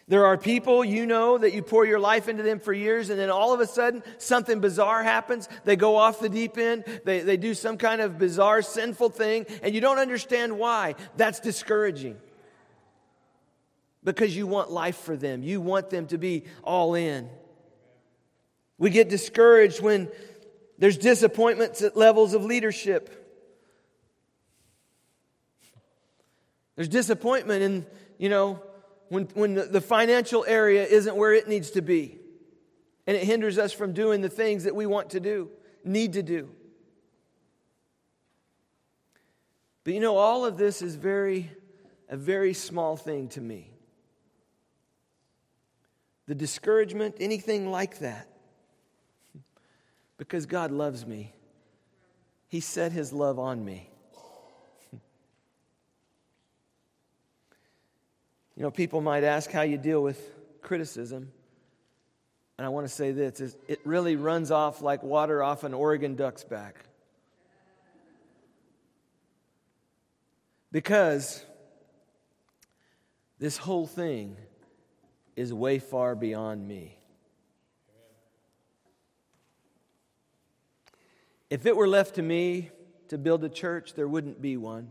There 0.09 0.27
are 0.27 0.39
people 0.39 0.85
you 0.85 1.05
know 1.05 1.37
that 1.37 1.53
you 1.53 1.63
pour 1.63 1.85
your 1.85 1.99
life 1.99 2.29
into 2.29 2.45
them 2.45 2.61
for 2.61 2.73
years, 2.73 3.11
and 3.11 3.19
then 3.19 3.29
all 3.29 3.53
of 3.53 3.59
a 3.59 3.67
sudden 3.67 4.05
something 4.19 4.61
bizarre 4.61 5.03
happens. 5.03 5.49
They 5.65 5.75
go 5.75 5.97
off 5.97 6.21
the 6.21 6.29
deep 6.29 6.59
end, 6.59 6.85
they, 7.05 7.21
they 7.21 7.37
do 7.37 7.55
some 7.55 7.77
kind 7.77 8.01
of 8.01 8.17
bizarre, 8.17 8.63
sinful 8.63 9.11
thing, 9.11 9.47
and 9.63 9.75
you 9.75 9.81
don't 9.81 9.99
understand 9.99 10.57
why. 10.59 10.95
That's 11.17 11.41
discouraging. 11.41 12.19
Because 14.05 14.37
you 14.37 14.47
want 14.47 14.71
life 14.71 14.99
for 14.99 15.17
them, 15.17 15.43
you 15.43 15.61
want 15.61 15.91
them 15.91 16.07
to 16.09 16.19
be 16.19 16.45
all 16.63 16.95
in. 16.95 17.29
We 18.79 18.91
get 18.91 19.09
discouraged 19.09 19.83
when 19.83 20.09
there's 20.79 20.99
disappointments 20.99 21.83
at 21.83 21.97
levels 21.97 22.33
of 22.33 22.45
leadership. 22.45 23.25
There's 26.77 26.89
disappointment 26.89 27.63
in, 27.63 27.87
you 28.19 28.29
know, 28.29 28.63
when, 29.09 29.25
when 29.35 29.55
the 29.55 29.81
financial 29.81 30.45
area 30.47 30.85
isn't 30.85 31.17
where 31.17 31.33
it 31.33 31.49
needs 31.49 31.71
to 31.73 31.83
be. 31.83 32.19
And 33.07 33.17
it 33.17 33.25
hinders 33.25 33.59
us 33.59 33.73
from 33.73 33.93
doing 33.93 34.21
the 34.21 34.29
things 34.29 34.65
that 34.65 34.75
we 34.75 34.87
want 34.87 35.11
to 35.11 35.21
do, 35.21 35.51
need 35.85 36.15
to 36.15 36.23
do. 36.23 36.51
But 39.85 39.95
you 39.95 40.01
know, 40.01 40.17
all 40.17 40.45
of 40.45 40.57
this 40.59 40.83
is 40.83 40.97
very, 40.97 41.51
a 42.09 42.17
very 42.17 42.53
small 42.53 42.97
thing 42.97 43.29
to 43.31 43.41
me. 43.41 43.71
The 46.27 46.35
discouragement, 46.35 47.17
anything 47.21 47.71
like 47.71 48.01
that. 48.01 48.29
Because 50.19 50.47
God 50.47 50.73
loves 50.73 51.07
me, 51.07 51.33
He 52.49 52.59
set 52.59 52.91
His 52.91 53.13
love 53.13 53.39
on 53.39 53.65
me. 53.65 53.91
You 58.57 58.63
know, 58.63 58.71
people 58.71 59.01
might 59.03 59.23
ask 59.23 59.51
how 59.51 59.63
you 59.63 59.77
deal 59.77 60.03
with 60.03 60.19
criticism. 60.63 61.31
And 62.59 62.65
I 62.65 62.71
want 62.71 62.87
to 62.87 62.93
say 62.93 63.13
this 63.13 63.55
it 63.69 63.81
really 63.85 64.17
runs 64.17 64.51
off 64.51 64.81
like 64.81 65.03
water 65.03 65.43
off 65.43 65.63
an 65.63 65.75
Oregon 65.75 66.17
duck's 66.17 66.43
back. 66.43 66.85
Because 70.73 71.45
this 73.39 73.59
whole 73.59 73.87
thing 73.87 74.37
is 75.37 75.53
way 75.53 75.79
far 75.79 76.15
beyond 76.15 76.67
me. 76.67 76.99
If 81.51 81.67
it 81.67 81.77
were 81.77 81.87
left 81.87 82.17
to 82.17 82.23
me 82.23 82.71
to 83.09 83.19
build 83.19 83.45
a 83.45 83.49
church, 83.49 83.95
there 83.95 84.09
wouldn't 84.09 84.41
be 84.41 84.57
one 84.57 84.91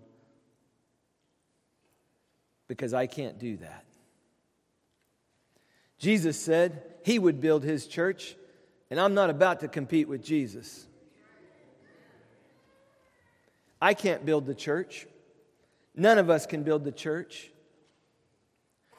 because 2.68 2.94
I 2.94 3.08
can't 3.08 3.40
do 3.40 3.58
that. 3.58 3.86
Jesus 5.98 6.40
said 6.40 6.84
he 7.04 7.20
would 7.20 7.40
build 7.40 7.64
his 7.64 7.88
church, 7.88 8.36
and 8.90 9.00
I'm 9.00 9.14
not 9.14 9.30
about 9.30 9.62
to 9.62 9.68
compete 9.68 10.08
with 10.08 10.24
Jesus. 10.24 10.86
I 13.82 13.94
can't 13.94 14.26
build 14.26 14.46
the 14.46 14.56
church. 14.56 15.08
None 15.96 16.18
of 16.18 16.30
us 16.30 16.46
can 16.46 16.64
build 16.64 16.84
the 16.84 16.92
church. 16.92 17.52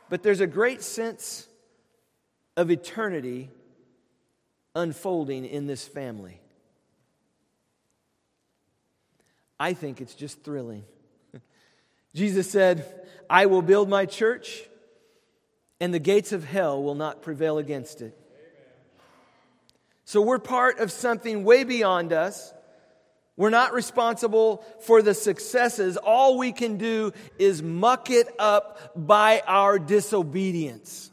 But 0.09 0.23
there's 0.23 0.41
a 0.41 0.47
great 0.47 0.83
sense 0.83 1.49
of 2.57 2.71
eternity 2.71 3.51
unfolding 4.75 5.45
in 5.45 5.67
this 5.67 5.87
family. 5.87 6.41
I 9.59 9.73
think 9.73 10.01
it's 10.01 10.15
just 10.15 10.43
thrilling. 10.43 10.85
Jesus 12.17 12.51
said, 12.51 12.83
I 13.29 13.45
will 13.45 13.61
build 13.61 13.91
my 13.91 14.07
church, 14.07 14.67
and 15.81 15.93
the 15.93 15.99
gates 15.99 16.33
of 16.33 16.45
hell 16.45 16.83
will 16.83 16.95
not 16.95 17.21
prevail 17.21 17.59
against 17.59 18.01
it. 18.01 18.19
So 20.07 20.23
we're 20.23 20.39
part 20.39 20.79
of 20.79 20.91
something 20.91 21.45
way 21.45 21.65
beyond 21.65 22.15
us. 22.15 22.55
We're 23.37 23.51
not 23.51 23.75
responsible 23.75 24.65
for 24.81 25.03
the 25.03 25.13
successes. 25.13 25.99
All 25.99 26.39
we 26.39 26.53
can 26.53 26.79
do 26.79 27.13
is 27.39 27.63
muck 27.63 28.09
it 28.09 28.29
up 28.39 28.93
by 28.97 29.43
our 29.47 29.79
disobedience. 29.79 31.11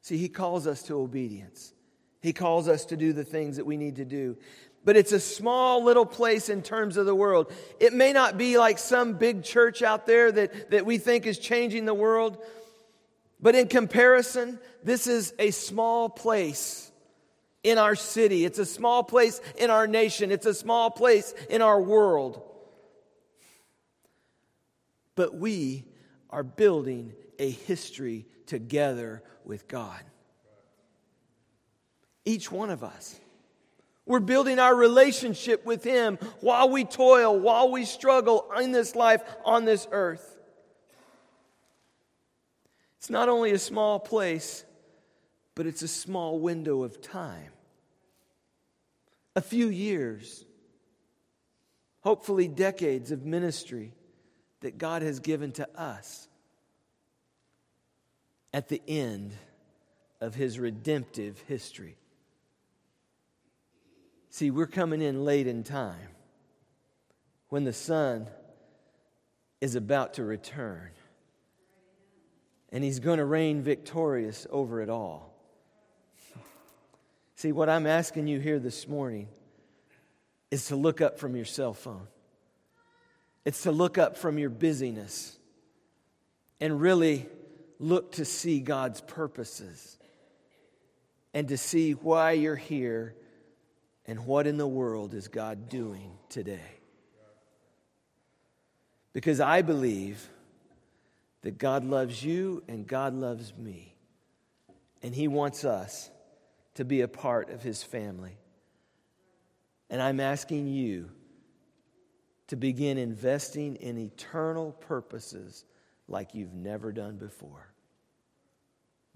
See, 0.00 0.16
He 0.16 0.30
calls 0.30 0.66
us 0.66 0.84
to 0.84 0.94
obedience. 0.94 1.74
He 2.22 2.32
calls 2.32 2.68
us 2.68 2.86
to 2.86 2.96
do 2.96 3.12
the 3.12 3.24
things 3.24 3.58
that 3.58 3.66
we 3.66 3.76
need 3.76 3.96
to 3.96 4.06
do 4.06 4.38
but 4.84 4.96
it's 4.96 5.12
a 5.12 5.20
small 5.20 5.84
little 5.84 6.06
place 6.06 6.48
in 6.48 6.62
terms 6.62 6.96
of 6.96 7.06
the 7.06 7.14
world. 7.14 7.52
It 7.78 7.92
may 7.92 8.12
not 8.12 8.38
be 8.38 8.58
like 8.58 8.78
some 8.78 9.14
big 9.14 9.42
church 9.44 9.82
out 9.82 10.06
there 10.06 10.32
that, 10.32 10.70
that 10.70 10.86
we 10.86 10.98
think 10.98 11.26
is 11.26 11.38
changing 11.38 11.84
the 11.84 11.94
world, 11.94 12.38
but 13.40 13.54
in 13.54 13.68
comparison, 13.68 14.58
this 14.82 15.06
is 15.06 15.34
a 15.38 15.50
small 15.50 16.08
place 16.08 16.90
in 17.62 17.78
our 17.78 17.94
city. 17.94 18.44
It's 18.44 18.58
a 18.58 18.66
small 18.66 19.02
place 19.02 19.40
in 19.56 19.70
our 19.70 19.86
nation. 19.86 20.30
It's 20.30 20.46
a 20.46 20.54
small 20.54 20.90
place 20.90 21.34
in 21.48 21.62
our 21.62 21.80
world. 21.80 22.42
But 25.14 25.34
we 25.34 25.84
are 26.30 26.42
building 26.42 27.12
a 27.38 27.50
history 27.50 28.26
together 28.46 29.22
with 29.44 29.68
God. 29.68 30.00
Each 32.24 32.50
one 32.50 32.70
of 32.70 32.84
us. 32.84 33.18
We're 34.10 34.18
building 34.18 34.58
our 34.58 34.74
relationship 34.74 35.64
with 35.64 35.84
Him 35.84 36.18
while 36.40 36.68
we 36.68 36.82
toil, 36.84 37.38
while 37.38 37.70
we 37.70 37.84
struggle 37.84 38.44
in 38.60 38.72
this 38.72 38.96
life 38.96 39.22
on 39.44 39.64
this 39.64 39.86
earth. 39.92 40.36
It's 42.98 43.08
not 43.08 43.28
only 43.28 43.52
a 43.52 43.58
small 43.58 44.00
place, 44.00 44.64
but 45.54 45.64
it's 45.64 45.82
a 45.82 45.88
small 45.88 46.40
window 46.40 46.82
of 46.82 47.00
time. 47.00 47.52
A 49.36 49.40
few 49.40 49.68
years, 49.68 50.44
hopefully, 52.00 52.48
decades 52.48 53.12
of 53.12 53.24
ministry 53.24 53.92
that 54.58 54.76
God 54.76 55.02
has 55.02 55.20
given 55.20 55.52
to 55.52 55.68
us 55.80 56.26
at 58.52 58.66
the 58.66 58.82
end 58.88 59.34
of 60.20 60.34
His 60.34 60.58
redemptive 60.58 61.44
history. 61.46 61.96
See, 64.30 64.52
we're 64.52 64.68
coming 64.68 65.02
in 65.02 65.24
late 65.24 65.48
in 65.48 65.64
time 65.64 66.08
when 67.48 67.64
the 67.64 67.72
Son 67.72 68.28
is 69.60 69.74
about 69.74 70.14
to 70.14 70.24
return. 70.24 70.90
And 72.72 72.84
he's 72.84 73.00
going 73.00 73.18
to 73.18 73.24
reign 73.24 73.60
victorious 73.60 74.46
over 74.48 74.80
it 74.80 74.88
all. 74.88 75.34
See, 77.34 77.50
what 77.50 77.68
I'm 77.68 77.88
asking 77.88 78.28
you 78.28 78.38
here 78.38 78.60
this 78.60 78.86
morning 78.86 79.28
is 80.52 80.68
to 80.68 80.76
look 80.76 81.00
up 81.00 81.18
from 81.18 81.34
your 81.34 81.44
cell 81.44 81.74
phone. 81.74 82.06
It's 83.44 83.64
to 83.64 83.72
look 83.72 83.98
up 83.98 84.16
from 84.16 84.38
your 84.38 84.50
busyness 84.50 85.36
and 86.60 86.80
really 86.80 87.26
look 87.80 88.12
to 88.12 88.24
see 88.24 88.60
God's 88.60 89.00
purposes 89.00 89.98
and 91.34 91.48
to 91.48 91.56
see 91.56 91.92
why 91.92 92.32
you're 92.32 92.54
here 92.54 93.16
and 94.10 94.26
what 94.26 94.48
in 94.48 94.56
the 94.56 94.66
world 94.66 95.14
is 95.14 95.28
God 95.28 95.68
doing 95.68 96.10
today? 96.28 96.80
Because 99.12 99.38
I 99.38 99.62
believe 99.62 100.28
that 101.42 101.58
God 101.58 101.84
loves 101.84 102.20
you 102.20 102.64
and 102.66 102.88
God 102.88 103.14
loves 103.14 103.56
me. 103.56 103.94
And 105.00 105.14
He 105.14 105.28
wants 105.28 105.64
us 105.64 106.10
to 106.74 106.84
be 106.84 107.02
a 107.02 107.06
part 107.08 107.50
of 107.50 107.62
his 107.62 107.84
family. 107.84 108.36
And 109.88 110.02
I'm 110.02 110.18
asking 110.18 110.66
you 110.66 111.12
to 112.48 112.56
begin 112.56 112.98
investing 112.98 113.76
in 113.76 113.96
eternal 113.96 114.72
purposes 114.72 115.64
like 116.08 116.34
you've 116.34 116.52
never 116.52 116.90
done 116.90 117.16
before. 117.16 117.72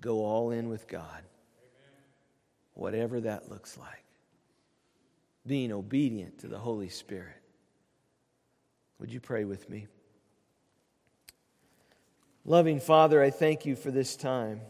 Go 0.01 0.25
all 0.25 0.53
in 0.53 0.69
with 0.69 0.87
God, 0.87 1.25
whatever 2.75 3.21
that 3.23 3.51
looks 3.51 3.77
like. 3.77 4.04
Being 5.47 5.73
obedient 5.73 6.39
to 6.41 6.49
the 6.49 6.59
Holy 6.59 6.89
Spirit. 6.89 7.37
Would 8.99 9.13
you 9.13 9.21
pray 9.21 9.45
with 9.45 9.69
me? 9.69 9.87
Loving 12.45 12.81
Father, 12.81 13.23
I 13.23 13.31
thank 13.31 13.67
you 13.67 13.77
for 13.77 13.91
this 13.91 14.17
time. 14.17 14.61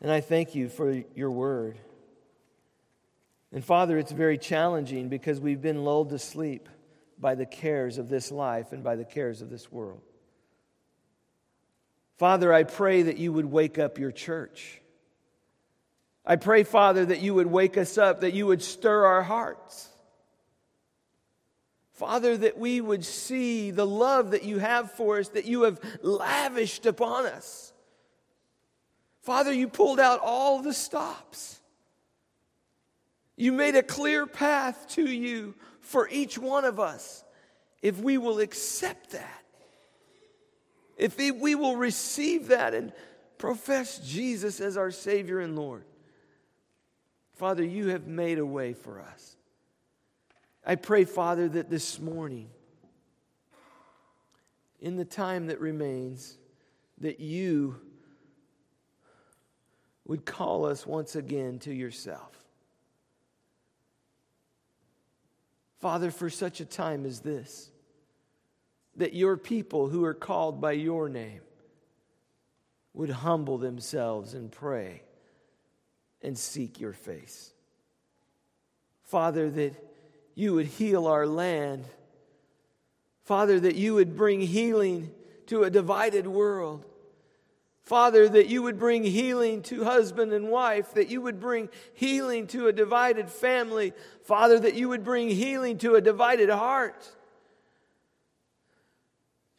And 0.00 0.10
I 0.10 0.20
thank 0.20 0.54
you 0.54 0.68
for 0.68 1.02
your 1.14 1.30
word. 1.30 1.78
And 3.52 3.64
Father, 3.64 3.98
it's 3.98 4.12
very 4.12 4.38
challenging 4.38 5.08
because 5.08 5.40
we've 5.40 5.62
been 5.62 5.84
lulled 5.84 6.10
to 6.10 6.18
sleep 6.18 6.68
by 7.18 7.34
the 7.34 7.46
cares 7.46 7.98
of 7.98 8.08
this 8.08 8.30
life 8.30 8.72
and 8.72 8.84
by 8.84 8.96
the 8.96 9.04
cares 9.04 9.42
of 9.42 9.50
this 9.50 9.72
world. 9.72 10.00
Father, 12.18 12.52
I 12.52 12.64
pray 12.64 13.02
that 13.02 13.16
you 13.16 13.32
would 13.32 13.46
wake 13.46 13.78
up 13.78 13.98
your 13.98 14.12
church. 14.12 14.80
I 16.28 16.36
pray, 16.36 16.62
Father, 16.62 17.06
that 17.06 17.22
you 17.22 17.32
would 17.32 17.46
wake 17.46 17.78
us 17.78 17.96
up, 17.96 18.20
that 18.20 18.34
you 18.34 18.46
would 18.46 18.62
stir 18.62 19.06
our 19.06 19.22
hearts. 19.22 19.88
Father, 21.94 22.36
that 22.36 22.58
we 22.58 22.82
would 22.82 23.02
see 23.02 23.70
the 23.70 23.86
love 23.86 24.32
that 24.32 24.44
you 24.44 24.58
have 24.58 24.92
for 24.92 25.18
us, 25.18 25.30
that 25.30 25.46
you 25.46 25.62
have 25.62 25.80
lavished 26.02 26.84
upon 26.84 27.24
us. 27.24 27.72
Father, 29.22 29.50
you 29.50 29.68
pulled 29.68 29.98
out 29.98 30.20
all 30.22 30.60
the 30.60 30.74
stops. 30.74 31.58
You 33.34 33.52
made 33.52 33.74
a 33.74 33.82
clear 33.82 34.26
path 34.26 34.86
to 34.90 35.10
you 35.10 35.54
for 35.80 36.10
each 36.10 36.36
one 36.36 36.66
of 36.66 36.78
us 36.78 37.24
if 37.80 37.98
we 37.98 38.18
will 38.18 38.40
accept 38.40 39.12
that. 39.12 39.44
If 40.98 41.16
we 41.16 41.54
will 41.54 41.76
receive 41.76 42.48
that 42.48 42.74
and 42.74 42.92
profess 43.38 43.98
Jesus 44.00 44.60
as 44.60 44.76
our 44.76 44.90
Savior 44.90 45.40
and 45.40 45.56
Lord. 45.56 45.84
Father, 47.38 47.62
you 47.62 47.90
have 47.90 48.08
made 48.08 48.40
a 48.40 48.44
way 48.44 48.72
for 48.72 49.00
us. 49.00 49.36
I 50.66 50.74
pray, 50.74 51.04
Father, 51.04 51.48
that 51.48 51.70
this 51.70 52.00
morning, 52.00 52.50
in 54.80 54.96
the 54.96 55.04
time 55.04 55.46
that 55.46 55.60
remains, 55.60 56.36
that 57.00 57.20
you 57.20 57.76
would 60.04 60.24
call 60.24 60.66
us 60.66 60.84
once 60.84 61.14
again 61.14 61.60
to 61.60 61.72
yourself. 61.72 62.32
Father, 65.78 66.10
for 66.10 66.28
such 66.28 66.58
a 66.58 66.64
time 66.64 67.06
as 67.06 67.20
this, 67.20 67.70
that 68.96 69.14
your 69.14 69.36
people 69.36 69.88
who 69.88 70.04
are 70.04 70.12
called 70.12 70.60
by 70.60 70.72
your 70.72 71.08
name 71.08 71.42
would 72.94 73.10
humble 73.10 73.58
themselves 73.58 74.34
and 74.34 74.50
pray 74.50 75.02
and 76.22 76.36
seek 76.36 76.80
your 76.80 76.92
face. 76.92 77.52
Father, 79.04 79.50
that 79.50 79.74
you 80.34 80.54
would 80.54 80.66
heal 80.66 81.06
our 81.06 81.26
land. 81.26 81.84
Father, 83.24 83.58
that 83.60 83.74
you 83.74 83.94
would 83.94 84.16
bring 84.16 84.40
healing 84.40 85.10
to 85.46 85.64
a 85.64 85.70
divided 85.70 86.26
world. 86.26 86.84
Father, 87.82 88.28
that 88.28 88.48
you 88.48 88.62
would 88.62 88.78
bring 88.78 89.02
healing 89.02 89.62
to 89.62 89.82
husband 89.82 90.34
and 90.34 90.50
wife, 90.50 90.92
that 90.92 91.08
you 91.08 91.22
would 91.22 91.40
bring 91.40 91.70
healing 91.94 92.46
to 92.48 92.66
a 92.66 92.72
divided 92.72 93.30
family. 93.30 93.94
Father, 94.24 94.60
that 94.60 94.74
you 94.74 94.90
would 94.90 95.02
bring 95.02 95.30
healing 95.30 95.78
to 95.78 95.94
a 95.94 96.00
divided 96.02 96.50
heart. 96.50 97.10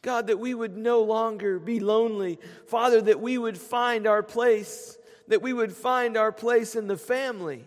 God, 0.02 0.28
that 0.28 0.38
we 0.38 0.54
would 0.54 0.76
no 0.76 1.02
longer 1.02 1.58
be 1.58 1.80
lonely. 1.80 2.38
Father, 2.68 3.00
that 3.02 3.20
we 3.20 3.36
would 3.36 3.58
find 3.58 4.06
our 4.06 4.22
place, 4.22 4.96
that 5.30 5.42
we 5.42 5.52
would 5.52 5.72
find 5.72 6.16
our 6.16 6.32
place 6.32 6.74
in 6.74 6.88
the 6.88 6.96
family. 6.96 7.64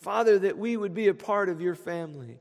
Father, 0.00 0.38
that 0.40 0.58
we 0.58 0.76
would 0.76 0.92
be 0.92 1.08
a 1.08 1.14
part 1.14 1.48
of 1.48 1.62
your 1.62 1.74
family. 1.74 2.38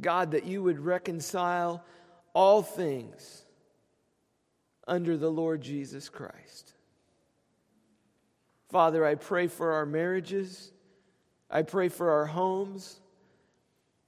God, 0.00 0.30
that 0.30 0.44
you 0.44 0.62
would 0.62 0.78
reconcile 0.78 1.84
all 2.32 2.62
things 2.62 3.42
under 4.86 5.16
the 5.16 5.30
Lord 5.30 5.62
Jesus 5.62 6.08
Christ. 6.08 6.74
Father, 8.68 9.04
I 9.04 9.16
pray 9.16 9.48
for 9.48 9.72
our 9.72 9.84
marriages. 9.84 10.70
I 11.50 11.62
pray 11.62 11.88
for 11.88 12.12
our 12.12 12.26
homes. 12.26 13.00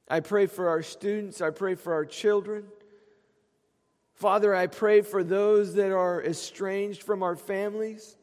I 0.06 0.20
pray 0.20 0.46
for 0.46 0.68
our 0.68 0.84
students. 0.84 1.40
I 1.40 1.50
pray 1.50 1.74
for 1.74 1.94
our 1.94 2.04
children. 2.04 2.62
Father, 4.14 4.54
I 4.54 4.68
pray 4.68 5.00
for 5.00 5.24
those 5.24 5.74
that 5.74 5.90
are 5.90 6.22
estranged 6.22 7.02
from 7.02 7.24
our 7.24 7.34
families. 7.34 8.16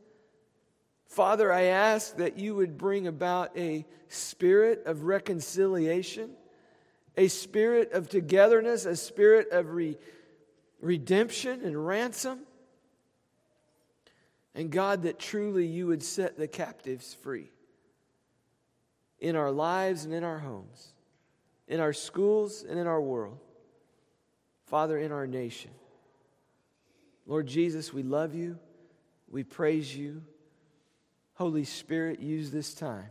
Father, 1.08 1.52
I 1.52 1.64
ask 1.64 2.18
that 2.18 2.38
you 2.38 2.56
would 2.56 2.78
bring 2.78 3.08
about 3.08 3.58
a 3.58 3.86
spirit 4.10 4.84
of 4.86 5.04
reconciliation, 5.04 6.32
a 7.16 7.28
spirit 7.28 7.94
of 7.94 8.10
togetherness, 8.10 8.86
a 8.86 8.96
spirit 8.96 9.50
of 9.52 9.72
re- 9.72 9.98
redemption 10.82 11.62
and 11.64 11.88
ransom. 11.88 12.42
And 14.54 14.70
God, 14.70 15.04
that 15.04 15.20
truly 15.20 15.66
you 15.66 15.88
would 15.88 16.04
set 16.04 16.38
the 16.38 16.48
captives 16.48 17.14
free 17.14 17.52
in 19.20 19.36
our 19.36 19.52
lives 19.52 20.06
and 20.06 20.14
in 20.14 20.24
our 20.24 20.40
homes, 20.40 20.94
in 21.68 21.80
our 21.80 21.94
schools 21.94 22.64
and 22.68 22.78
in 22.78 22.88
our 22.88 23.02
world. 23.02 23.40
Father, 24.66 24.98
in 24.98 25.12
our 25.12 25.26
nation. 25.26 25.72
Lord 27.26 27.48
Jesus, 27.48 27.94
we 27.94 28.04
love 28.04 28.36
you. 28.36 28.60
We 29.30 29.44
praise 29.44 29.96
you. 29.96 30.24
Holy 31.38 31.66
Spirit, 31.66 32.20
use 32.20 32.50
this 32.50 32.74
time 32.74 33.10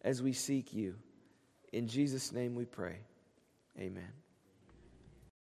as 0.00 0.22
we 0.22 0.32
seek 0.32 0.72
you. 0.72 0.94
In 1.74 1.88
Jesus' 1.88 2.32
name 2.32 2.54
we 2.54 2.64
pray. 2.64 2.96
Amen. 3.78 4.23